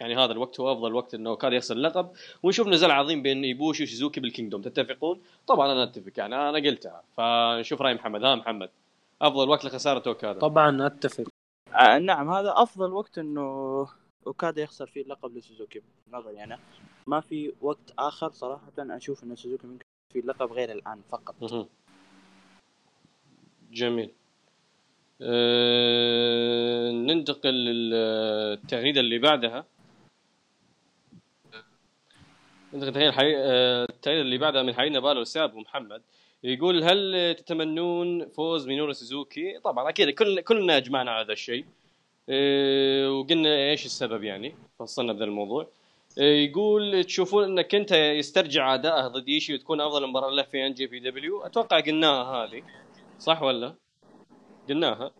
[0.00, 2.10] يعني هذا الوقت هو أفضل وقت إنه أوكادا يخسر اللقب.
[2.42, 7.02] ونشوف نزال عظيم بين إيبوشي وسوزوكي بال Kingdom تتفقون؟ طبعا أنا أتفق يعني أنا قلتها
[7.16, 8.24] فنشوف رأي محمد.
[8.24, 8.70] ها محمد
[9.22, 10.38] أفضل وقت لخسارة أوكادا.
[10.38, 11.24] طبعا أتفق.
[11.74, 13.88] آه نعم هذا أفضل وقت إنه
[14.26, 16.58] أوكادا يخسر فيه اللقب لسوزوكي بنظري أنا.
[17.06, 21.34] ما في وقت آخر صراحة أشوف إن سوزوكي ممكن في اللقب غير الآن فقط.
[23.72, 24.10] جميل
[25.22, 26.90] أه...
[26.90, 29.64] ننتقل للتغريدة اللي بعدها
[32.74, 33.02] ننتقل.
[33.02, 33.84] أه...
[33.84, 36.02] التغريدة اللي بعدها من حبيبنا بالو ساب ومحمد
[36.44, 41.64] يقول هل تتمنون فوز مينورو سوزوكي؟ طبعا أكيد كل كلنا أجمعنا على هذا الشيء.
[42.28, 43.10] أه...
[43.10, 45.68] وقلنا إيش السبب يعني فصلنا بهذا الموضوع.
[46.16, 51.80] يقول تشوفون إن كينتا يسترجع اداءه ضد إيشي وتكون أفضل مباراة له في NJPW؟ أتوقع
[51.80, 52.62] قلناها هذه
[53.22, 53.74] صح ولا؟
[54.68, 55.10] قلناها.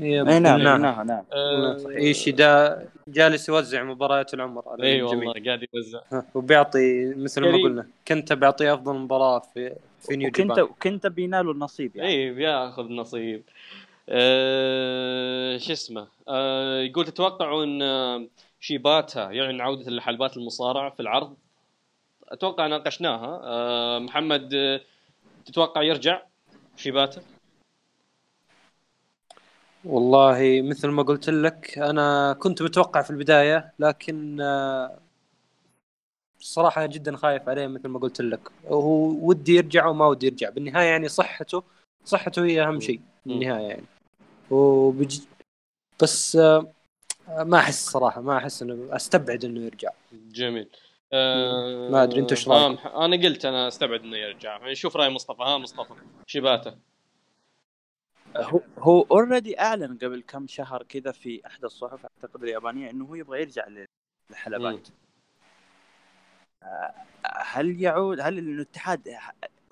[0.00, 1.24] أي نعم نعم.
[1.32, 1.76] أه...
[1.88, 4.68] إيشي ذا جالس يوزع مباريات العمر.
[4.68, 6.00] على إي الجميع والله قاعد يوزع.
[6.34, 7.52] وبيعطي مثل ما.
[7.52, 12.08] قلنا كينتا بيعطيه أفضل مباراة في في New وكينتا Japan وكينتا بينالوا النصيب يعني.
[12.08, 13.42] إي بياخذ نصيب.
[14.08, 15.54] أه...
[15.54, 18.26] آه شو اسمه؟ آه يقول تتوقعوا ان آه،
[18.60, 21.36] شيباتا يعلن عودة لحلبات المصارعة في العرض؟
[22.28, 23.40] أتوقع ناقشناها.
[23.44, 24.80] آه محمد آه
[25.46, 26.22] تتوقع يرجع
[26.76, 27.22] شيباتا
[29.84, 34.98] والله مثل ما قلت لك أنا كنت متوقع في البداية لكن آه،
[36.40, 38.40] الصراحه جدا خايف عليه مثل ما قلت لك.
[38.66, 40.50] هو ودي يرجع وما ودي يرجع.
[40.50, 41.62] بالنهاية يعني صحته
[42.04, 43.86] صحته هي أهم شيء بالنهايه يعني.
[44.50, 45.20] وبج...
[46.02, 46.72] بس آه،
[47.28, 49.90] ما أحس صراحة ما أحس إنه أستبعد إنه يرجع.
[50.12, 50.68] جميل.
[51.12, 54.70] آه ما أدري، أنت إيش آه، رأيك؟ مح- أنا قلت أنا أستبعد إنه يرجع.
[54.70, 55.42] نشوف رأي مصطفى.
[55.42, 55.94] ها مصطفى.
[56.26, 56.78] شيباتا
[58.36, 63.14] هو هو اوريدي أعلن قبل كم شهر كذا في احدى الصحف أعتقد اليابانية إنه هو
[63.14, 63.66] يبغى يرجع
[64.30, 64.88] للحلبات.
[66.62, 66.94] آه،
[67.26, 69.16] هل يعود هل الاتحاد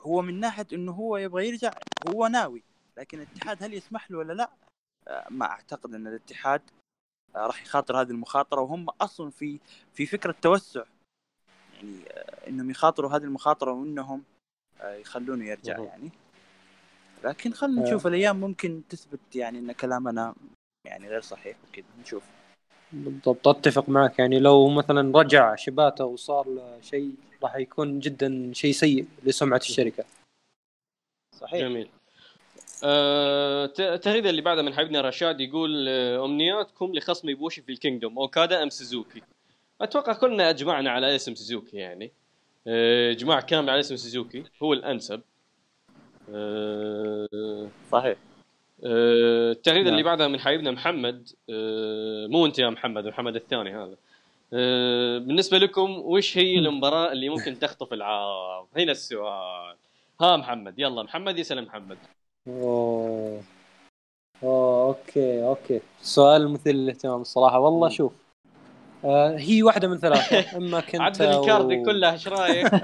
[0.00, 1.70] هو من ناحية إنه هو يبغى يرجع
[2.08, 2.62] هو ناوي.
[2.98, 4.50] لكن الاتحاد هل يسمح له ولا لا؟
[5.08, 6.62] آه، ما أعتقد إن الاتحاد
[7.36, 8.60] آه، راح يخاطر هذه المخاطرة.
[8.60, 9.60] وهم أصلا في
[9.92, 10.84] في فكرة توسع.
[11.82, 14.22] يعني آه، إنهم يخاطروا هذه المخاطرة وإنهم
[14.80, 15.78] آه، يخلونه يرجع.
[15.78, 16.10] يعني.
[17.24, 17.84] لكن خلينا آه.
[17.86, 20.34] نشوف الأيام ممكن تثبت يعني إن كلامنا
[20.86, 22.22] يعني غير صحيح وكذا نشوف.
[22.92, 24.18] بالضبط أتفق معك.
[24.18, 30.04] يعني لو مثلا رجع شيباتا وصار له شيء راح يكون جدا شيء سيء لسمعة الشركة.
[31.40, 31.60] صحيح.
[31.60, 31.88] جميل.
[33.74, 35.88] ت- التغريده اللي بعدها من حبيبنا رشاد يقول
[36.24, 38.18] أمنياتكم لخصم إيبوشي في ال Kingdom.
[38.18, 39.22] أوكادا أم سوزوكي
[39.82, 42.12] أتوقع كلنا أجمعنا على اسم سوزوكي يعني.
[42.66, 45.20] آه، إجماع كامل على اسم سوزوكي هو الأنسب.
[46.34, 48.16] آه، صحيح.
[48.84, 49.92] آه، التغريدة نعم.
[49.92, 51.28] اللي بعدها من حبيبنا محمد
[52.30, 53.96] مو أنت يا محمد محمد الثاني هذا.
[55.18, 59.76] بالنسبة لكم وش هي المباراه اللي ممكن تخطف العرض هنا السؤال.
[60.20, 61.98] ها محمد يلا محمد يسأل محمد.
[62.48, 63.42] أوه.
[64.42, 65.80] أوه okay okay.
[66.02, 67.58] سؤال مثير للاهتمام الصراحة.
[67.58, 67.88] والله.
[67.88, 68.12] شوف
[69.05, 72.72] آه هي واحدة من ثلاثة إما كنت عدل الكاردي كلها إيش رأيك؟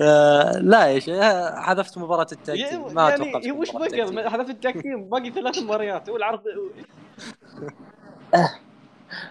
[0.00, 4.28] آه لا إيش آه، حذفت مباراة التاج ما أتوقع يعني تكون وش بقى.
[4.34, 6.42] هدف التحكيم باقي ثلاث مباريات والعرض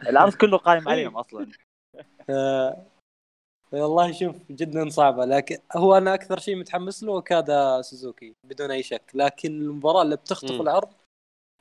[0.09, 1.47] العرض كله قايم عليهم أصلا
[2.29, 2.85] آه
[3.71, 8.83] والله شوف جدا صعبة لكن هو أنا أكثر شيء متحمس له كادا سوزوكي بدون أي
[8.83, 10.61] شك لكن المباراة اللي بتخطف.
[10.61, 10.89] العرض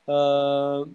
[0.08, 0.88] آه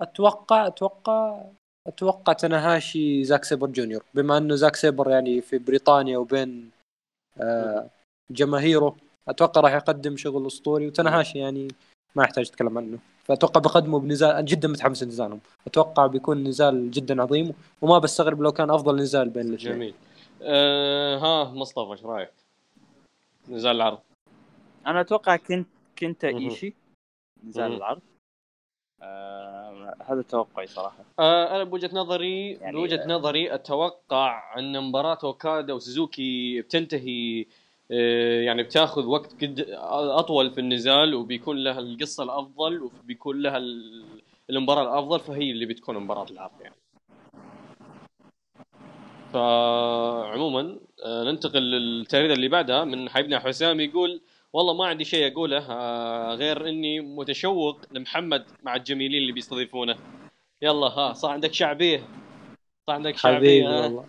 [0.00, 1.44] أتوقع أتوقع
[1.86, 4.02] أتوقع تاناهاشي زاك سيبر جونيور.
[4.14, 6.70] بما إنه زاك سيبر يعني في بريطانيا وبين
[7.40, 7.88] آه
[8.30, 8.96] جماهيره
[9.28, 11.68] أتوقع راح يقدم شغل أسطوري وتاناهاشي يعني
[12.14, 12.98] ما يحتاج أتكلم عنه.
[13.24, 15.40] فأتوقع بقدمه بنزال أنا جدا متحمس لنزالهم.
[15.66, 19.74] أتوقع بيكون نزال جدا عظيم وما بستغرب لو كان أفضل نزال بين الاثنين.
[19.74, 19.94] جميل.
[20.42, 22.30] آه ها مصطفى إيش رأيك؟
[23.48, 23.98] نزال العرض.
[24.86, 25.66] أنا أتوقع كنت
[25.98, 26.24] كنت.
[26.24, 26.74] إيشي.
[27.44, 27.72] نزال.
[27.72, 28.00] العرض.
[29.04, 30.96] آه هذا توقعي صراحة.
[31.18, 37.46] آه أنا بوجهة نظري يعني- بوجهة نظري أتوقع أن مباراة أوكادا وسوزوكي بتنتهي
[37.90, 39.66] آه يعني بتاخذ وقت قد
[40.18, 44.04] أطول في النزال وبيكون لها القصة الأفضل وبيكون لها ال-
[44.50, 46.74] المباراة الأفضل فهي اللي بتكون مباراة العرض يعني.
[49.32, 54.20] فعموما آه، ننتقل للتغريدة اللي بعدها من حبيبنا حسام يقول
[54.54, 59.96] والله ما عندي شيء أقوله آه، غير إني متشوق لمحمد مع الجميلين اللي بيستضيفونه.
[60.62, 61.98] يلا ها صار عندك شعبية.
[62.86, 63.68] صار عندك حبيبي شعبية.
[63.68, 64.06] ها؟ والله.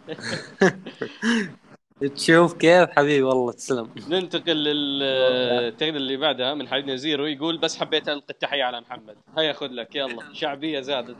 [2.15, 3.89] تشوف كيف؟ حبيبي والله تسلم.
[4.09, 9.17] ننتقل للتغريده اللي بعدها من حبيبنا زيرو يقول بس حبيت ألقي التحية على محمد.
[9.37, 10.33] هيا خذ لك يلا.
[10.33, 11.17] شعبية زادت.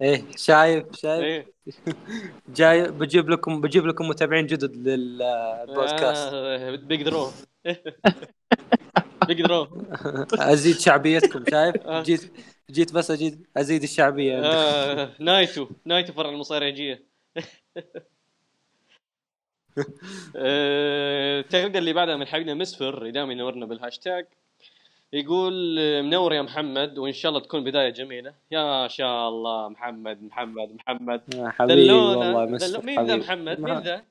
[0.00, 1.54] إيه شايف شايف؟ إيه.
[2.56, 6.30] جاي بجيب لكم بجيب لكم متابعين جدد للبودكاست.
[6.32, 7.30] آه، بيقدروا
[9.26, 9.66] بيقدروا
[10.52, 12.02] أزيد شعبيتكم شايف؟ آه.
[12.02, 12.32] جيت
[12.70, 14.40] جيت بس اجيد أزيد الشعبية.
[14.44, 17.04] آه، نايتو نايتو فرع المصارعجية.
[20.36, 24.26] التغريده اللي بعدها من حبيبنا مسفر دائما ينورنا بالهاشتاج.
[25.14, 28.34] يقول منور يا محمد وإن شاء الله تكون بداية جميلة.
[28.50, 31.34] يا شاء الله محمد محمد محمد.
[31.34, 32.16] يا حبيبي دلونا.
[32.16, 32.80] والله دلو...
[32.80, 33.16] مين ذا.
[33.16, 34.04] محمد؟ مين ذا؟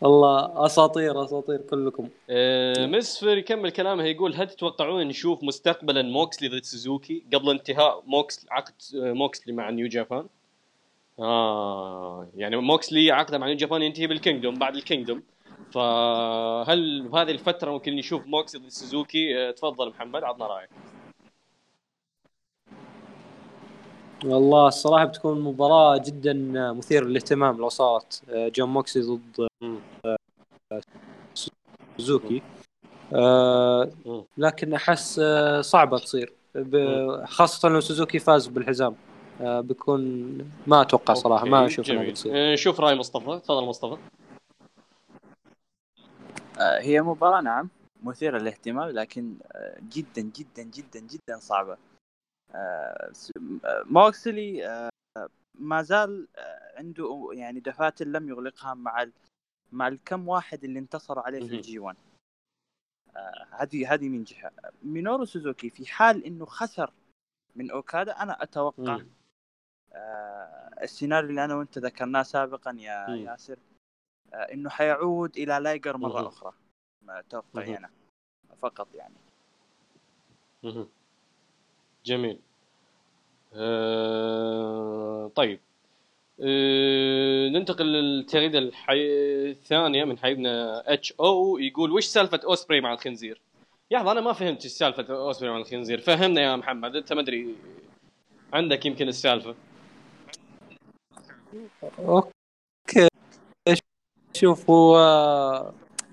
[0.00, 2.08] والله أساطير أساطير كلكم.
[2.30, 8.46] آه، مسفر يكمل كلامه يقول هل تتوقعون نشوف مستقبلا موكسلي ضد سوزوكي قبل انتهاء موكس
[8.50, 10.26] عقد موكسلي مع New Japan؟
[11.18, 15.22] آه يعني موكسلي عقده مع New Japan ينتهي بال Kingdom بعد ال Kingdom.
[15.72, 20.70] فهل بهذه الفترة ممكن نشوف موكسلي ضد سوزوكي؟ آه، تفضل محمد عطنا رأيك.
[24.24, 26.32] والله الصراحة بتكون مباراة جدا
[26.72, 29.48] مثيرة للاهتمام لو صارت آه، جون موكسلي ضد.
[31.98, 32.42] سوزوكي.
[33.14, 34.24] آه مم.
[34.38, 35.20] لكن أحس
[35.60, 36.32] صعبة تصير.
[37.24, 38.94] خاصة لو سوزوكي فاز بالحزام.
[39.40, 40.00] بيكون
[40.66, 42.32] ما أتوقع صراحة ما أشوف انها بتصير.
[42.34, 43.40] آه، شوف رأي مصطفى.
[43.44, 43.96] تفضل مصطفى.
[46.58, 47.68] هي مباراة نعم
[48.02, 51.76] مثيرة للاهتمام لكن آه، جدا جدا جدا جدا صعبة
[52.54, 53.12] آه،
[53.64, 54.90] آه، موكسلي آه،
[55.54, 59.06] ما زال آه، عنده يعني دفاتر لم يغلقها مع
[59.72, 61.54] مع الكم واحد اللي انتصر عليه في.
[61.56, 61.96] ال G1
[63.16, 64.50] آه، هذه هذه من جهة
[64.82, 66.92] مينورو سوزوكي في حال إنه خسر
[67.56, 69.00] من أوكادا أنا أتوقع.
[69.92, 73.06] آه، السيناريو اللي أنا وأنت ذكرناه سابقا يا.
[73.10, 73.75] ياسر آه،
[74.34, 76.26] إنه حيعود إلى لايجر مرة مهم.
[76.26, 76.52] أخرى
[77.02, 77.76] ما توقعي مهم.
[77.76, 77.90] أنا
[78.58, 79.14] فقط يعني
[80.62, 80.88] مهم.
[82.04, 82.38] جميل
[83.54, 85.60] آه، طيب
[86.40, 89.06] آه، ننتقل للتغريدة الحي...
[89.50, 93.40] الثانية من حبيبنا H O يقول وش سالفة أوسبري مع الخنزير؟
[93.90, 97.20] يا أخي أنا ما فهمت إيش سالفة أوسبري مع الخنزير، فهمنا يا محمد أنت ما
[97.20, 97.56] أدري
[98.52, 99.54] عندك يمكن السالفة
[101.98, 102.35] okay
[104.40, 104.98] شوف هو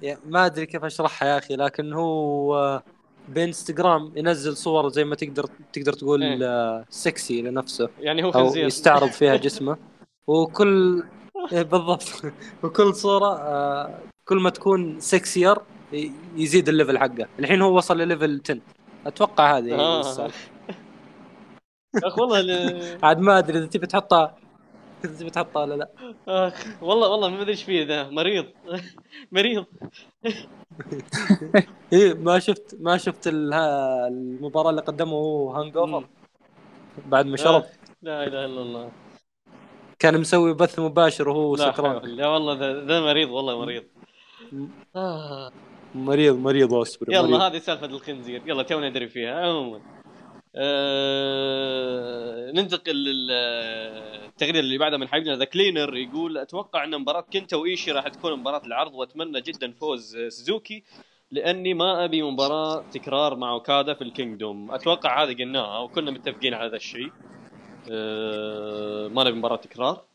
[0.01, 2.81] يعني ما أدري كيف أشرحها يا أخي لكن هو
[3.27, 6.85] بإنستغرام ينزل صور زي ما تقدر تقدر تقول إيه.
[6.89, 9.77] سكسي لنفسه يعني هو خنزير يستعرض فيها جسمه
[10.27, 11.03] وكل
[11.51, 12.21] إيه بالضبط
[12.63, 15.57] وكل صورة آه، كل ما تكون sexier
[16.35, 18.59] يزيد ال level حقه الحين هو وصل لل level 10
[19.05, 19.99] أتوقع هذه آه.
[19.99, 20.49] السالفه
[22.17, 22.97] والله.
[23.03, 24.35] عاد ما أدري إذا تبي تحطها
[25.07, 25.89] تبي تحطها ولا لا؟
[26.27, 28.45] آخ والله والله ما أدري إيش فيه ذا مريض.
[29.31, 29.65] مريض.
[31.93, 36.07] إيه ما شفت ما شفت المباراة اللي قدمه هو hangover.
[37.05, 37.63] بعد ما شرب.
[38.01, 38.91] لا إله إلا الله.
[39.99, 42.05] كان مسوي بث مباشر وهو سكران.
[42.05, 42.53] لا والله
[42.85, 43.83] ذا مريض والله مريض.
[44.95, 45.51] آه.
[45.95, 47.47] مريض مريض اوسبري يلا.
[47.47, 48.41] هذه سالفة الخنزير.
[48.45, 49.45] يلا تونا ندري فيها.
[49.45, 49.81] عموما.
[50.55, 52.51] آه...
[52.51, 58.07] ننتقل للتغريده اللي بعدها من حبيبنا The Cleaner يقول أتوقع أن مباراة كنتا وإيشي راح
[58.07, 60.83] تكون مباراة العرض وأتمنى جدا فوز سوزوكي
[61.31, 64.71] لأني ما أبي مباراة تكرار مع أوكادا في ال Kingdom.
[64.71, 67.11] أتوقع هذه قلناها وكنا متفقين على هذا الشيء.
[67.91, 69.07] آه...
[69.07, 70.05] ما نبي مباراة تكرار.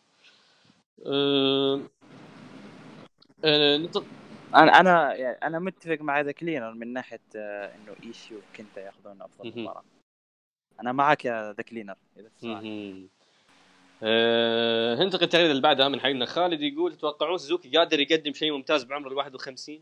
[1.06, 1.80] آه...
[4.54, 9.62] أنا أنا يعني أنا متفق مع The Cleaner من ناحية إنه إيشي وكنتا ياخذون أفضل.
[9.62, 9.84] مباراة.
[10.80, 13.08] أنا معك يا The Cleaner إذا تسمعني مهم.
[14.02, 18.84] آه، ننتقل التغريده اللي بعدها من حبيبنا خالد يقول تتوقعون سوزوكي قادر يقدم شيء ممتاز
[18.84, 19.80] بعمر ال 51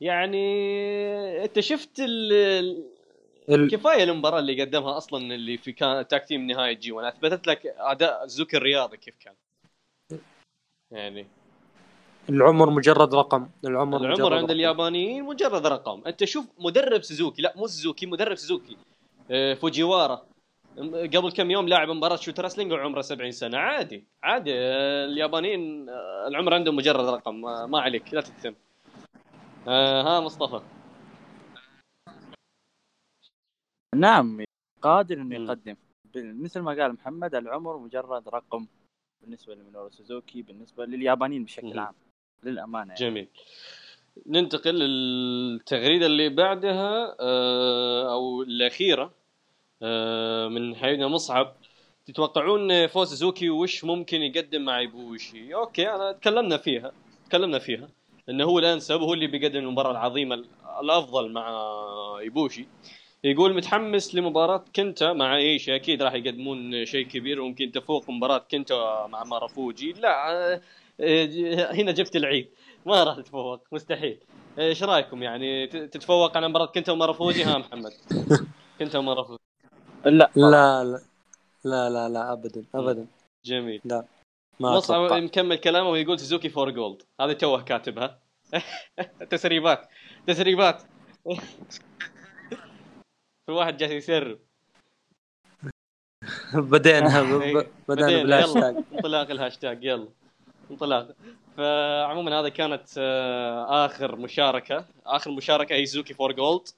[0.00, 0.44] يعني
[1.44, 2.32] أنت شفت ال...
[3.48, 7.46] ال- كفاية المباراة اللي قدمها أصلا اللي في كان tag team نهايه G 1 أثبتت
[7.46, 9.34] لك أداء سوزوكي الرياضي كيف كان؟
[10.90, 11.26] يعني.
[12.28, 14.52] العمر مجرد رقم العمر مجرد العمر عند رقم.
[14.52, 16.02] اليابانيين مجرد رقم.
[16.06, 18.76] أنت شوف مدرب سوزوكي لا مو سوزوكي مدرب سوزوكي.
[19.60, 20.26] فوجيوارا.
[20.76, 23.58] م- قبل كم يوم لاعب مباراة shoot wrestling وعمره 70 سنة.
[23.58, 24.50] عادي عادي.
[24.54, 27.40] آه، اليابانيين آه، العمر عندهم مجرد رقم.
[27.70, 28.54] ما عليك لا تهتم
[29.68, 30.60] آه ها مصطفى.
[33.94, 34.44] نعم
[34.82, 35.34] قادر إنه.
[35.34, 35.76] يقدم.
[36.16, 38.66] مثل ما قال محمد العمر مجرد رقم
[39.22, 41.78] بالنسبة لمينورو سوزوكي بالنسبة لليابانيين بشكل.
[41.78, 41.94] عام.
[42.42, 43.00] للأمانة يعني.
[43.10, 43.28] جميل.
[44.26, 49.12] ننتقل للتغريدة اللي بعدها آه، أو الأخيرة
[49.82, 51.54] آه، من حبيبنا مصعب.
[52.06, 56.92] تتوقعون فوز سوزوكي وش ممكن يقدم مع إيبوشي؟ أوكي أنا تكلمنا فيها
[57.28, 57.88] تكلمنا فيها.
[58.28, 60.46] إنه هو الانسب وهو اللي بيقدم المباراة العظيمة ال-
[60.82, 61.68] الأفضل مع
[62.20, 62.66] إيبوشي.
[63.24, 69.06] يقول متحمس لمباراة كنتا مع ايشي أكيد راح يقدمون شيء كبير وممكن تفوق مباراة كنتا
[69.06, 69.92] مع مارافوجي.
[69.92, 70.54] لا
[71.00, 72.48] آه، هنا جبت العيد.
[72.86, 74.20] ما راح تتفوق مستحيل.
[74.58, 77.92] إيش رأيكم يعني؟ تتفوق على مباراة كنتا ومارافوجي ها محمد.
[78.78, 79.42] كنتا ومارافوجي
[80.04, 80.30] لا.
[80.36, 81.00] لا لا
[81.64, 83.06] لا لا لا ابدا ابدا.
[83.44, 83.80] جميل.
[84.60, 88.18] ما مصعب مكمل كلامه ويقول سوزوكي for gold هذا توه كاتبها
[89.30, 89.88] تسريبات
[90.26, 90.82] تسريبات.
[93.46, 94.38] في واحد جالس يسرب.
[96.54, 98.84] بدينا إيه، بدينا يلا بالهاشتاج.
[98.94, 100.08] انطلاق الهاشتاج يلا.
[100.70, 101.14] انطلاق.
[101.56, 104.84] فعموما هذا كانت آه، آخر مشاركة.
[105.06, 106.68] آخر مشاركة هي سوزوكي for gold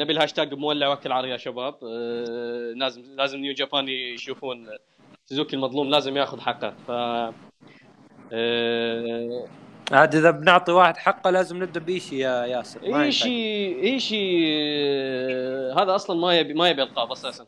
[0.00, 1.74] نبي الهاشتاج مولع وكل عار يا شباب.
[1.82, 4.68] آه، لازم لازم New Japan يشوفون
[5.26, 6.74] سوزوكي المظلوم لازم ياخذ حقه.
[6.86, 6.90] ف
[8.32, 9.48] آه،
[9.92, 12.82] عاد إذا بنعطي واحد حقه لازم نبدأ بإيشي يا ياسر.
[12.82, 14.46] إيشي إيشي
[15.72, 17.46] هذا أصلا ما يبي ما يبي ألقاب أساسا.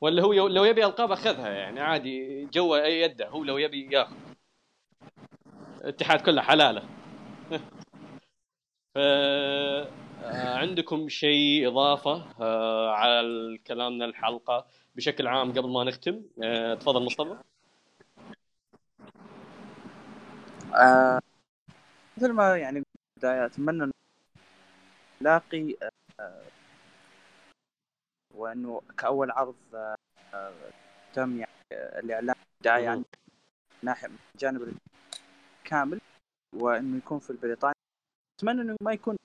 [0.00, 4.14] ولا هو لو يبي ألقاب أخذها يعني عادي جوا اي يده هو لو يبي ياخذ.
[5.84, 6.82] الاتحاد كله حلاله.
[8.94, 14.66] ف آه، عندكم شيء إضافة آه، على كلامنا الحلقة
[14.96, 17.36] بشكل عام قبل ما نختم؟ آه، تفضل مصطفى.
[20.74, 21.20] آه
[22.16, 22.82] مثل ما يعني
[23.18, 23.92] بداية أتمنى إنه
[25.22, 25.76] نلاقي
[26.20, 26.42] آه
[28.34, 29.56] وأنه كأول عرض
[30.34, 30.52] آه
[31.14, 33.04] تم يعني الإعلان بداية عن
[33.82, 34.62] ناحية من الجانب
[35.68, 36.00] كامل
[36.56, 37.74] وإنه يكون في بريطانيا
[38.38, 39.16] أتمنى إنه ما يكون.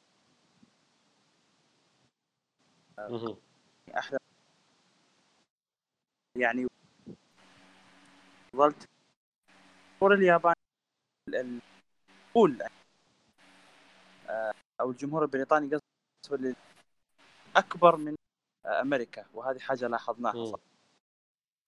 [3.98, 4.18] أحلى
[6.38, 6.68] يعني
[8.56, 8.86] ظلت
[10.02, 10.54] جمهور اليابان
[11.30, 11.60] ال-
[12.30, 12.62] القول
[14.30, 15.80] آه، أو الجمهور البريطاني قصدي
[16.30, 16.62] بالنسبة
[17.56, 18.16] أكبر من
[18.66, 20.34] أمريكا وهذه حاجة لاحظناها.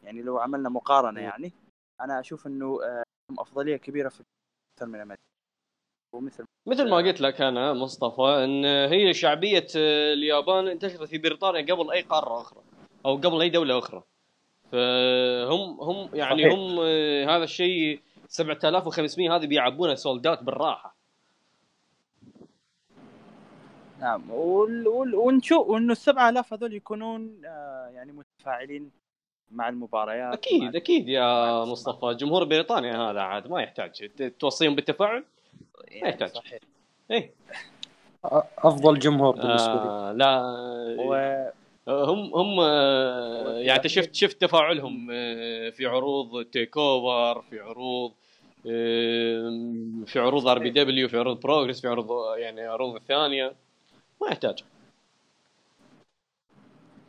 [0.03, 1.25] يعني لو عملنا مقارنة مم.
[1.27, 1.51] يعني
[2.01, 4.23] أنا أشوف إنه آه، لهم أفضلية كبيرة في
[4.83, 5.23] من أمريكا
[6.13, 7.21] ومثل مثل ما قلت.
[7.21, 12.61] لك أنا مصطفى إن هي شعبية آه، اليابان انتشرت في بريطانيا قبل أي قارة أخرى
[13.05, 14.03] أو قبل أي دولة أخرى.
[14.71, 16.53] فهم هم يعني صحيح.
[16.53, 20.95] هم آه، هذا الشيء 7500 هذه بيعبونها سولدات بالراحة.
[23.99, 24.31] نعم.
[24.31, 24.87] وال...
[24.87, 25.15] وال...
[25.15, 28.91] ونشوف وانه ال 7000 هذول يكونون آه، يعني متفاعلين
[29.51, 32.13] مع المباريات أكيد أكيد يا مصطفى.
[32.19, 33.91] جمهور بريطانيا هذا عاد ما يحتاج.
[34.17, 35.23] ت- توصيهم بالتفاعل؟
[35.87, 36.29] يعني يحتاج.
[36.29, 36.59] صحيح.
[37.11, 37.33] إيه.
[38.57, 39.79] أفضل جمهور بالنسبة لي.
[39.79, 40.41] آه لا
[40.99, 41.15] و...
[41.87, 48.11] هم هم آه، يعني انت شفت شفت تفاعلهم آه، في عروض TakeOver في عروض
[48.67, 53.53] آه، في عروض RPW في عروض Progress في عروض يعني عروض الثانية
[54.21, 54.63] ما يحتاج.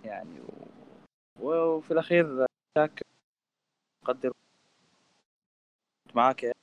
[0.05, 0.66] يعني و...
[1.41, 2.47] وفي الأخير
[2.79, 3.05] شاكر
[4.05, 4.33] قدر.
[6.15, 6.57] معاك.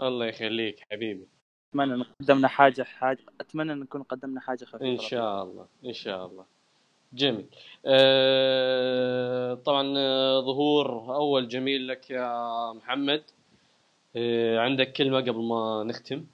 [0.00, 1.26] الله يخليك حبيبي.
[1.70, 4.86] أتمنى إن قدمنا حاجة حاجة أتمنى إن نكون قدمنا حاجة خفيفة.
[4.86, 6.44] إن شاء الله إن شاء الله.
[7.12, 7.46] جميل.
[7.86, 13.24] آه، طبعا آه، ظهور أول جميل لك يا محمد.
[14.16, 16.26] آه، عندك كلمة قبل ما نختم؟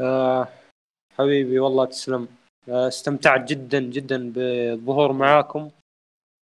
[0.00, 0.48] آه
[1.18, 2.28] حبيبي والله تسلم.
[2.68, 5.70] استمتعت جدا جدا بالظهور معاكم.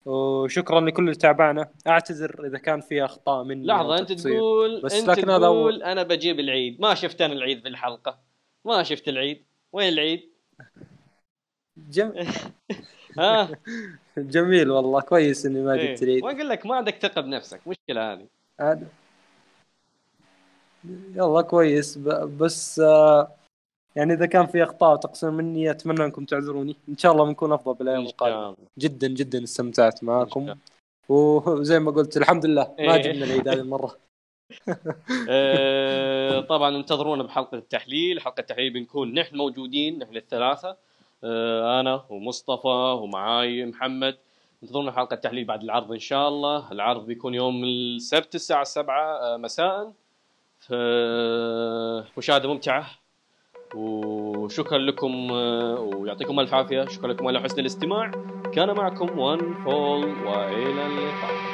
[0.06, 1.70] وشكرا لكل اللي تابعنا.
[1.88, 4.12] أعتذر إذا كان في أخطاء مني لحظة أو انت.
[4.12, 6.82] تقول بس أنت لكن هذا تقول أنا بجيب العيد.
[6.82, 8.20] ما شفت أنا العيد في الحلقة.
[8.66, 9.46] ما شفت العيد.
[9.74, 10.30] وين العيد؟
[11.78, 12.14] جم...
[13.20, 13.50] ها؟
[14.18, 15.92] جميل والله كويس إني ما إيه.
[15.94, 16.24] جبت العيد.
[16.24, 17.68] ما أقول لك ما عندك ثقة بنفسك.
[17.68, 18.14] مشكلة
[18.60, 18.88] هذه.
[21.16, 21.98] يلا كويس.
[21.98, 22.10] ب...
[22.38, 23.32] بس آه
[23.96, 26.76] يعني إذا كان في أخطاء وتقصير مني أتمنى أنكم تعذروني.
[26.90, 28.56] إن شاء الله بنكون أفضل بالأيام القادمة.
[28.80, 30.56] جدا جدا استمتعت معاكم.
[31.10, 32.76] وزي ما قلت الحمد لله.
[32.80, 33.02] ما إيه.
[33.02, 33.98] جبنا العيد هذه المرة.
[35.30, 38.22] آه، طبعا انتظرونا بحلقة التحليل.
[38.22, 40.78] حلقة التحليل بنكون نحن موجودين نحن الثلاثة.
[41.24, 44.18] آه، أنا ومصطفى ومعاي محمد.
[44.64, 46.72] انتظرونا حلقة التحليل بعد العرض إن شاء الله.
[46.72, 49.94] العرض بيكون يوم السبت الساعة 7 مساء.
[52.18, 53.01] مشاهدة ممتعة.
[53.76, 56.86] وشكرا لكم آه، ويعطيكم ألف عافية.
[56.86, 58.12] شكرا لكم على حسن الاستماع.
[58.54, 61.51] كان معكم وان فول وإلى اللقاء.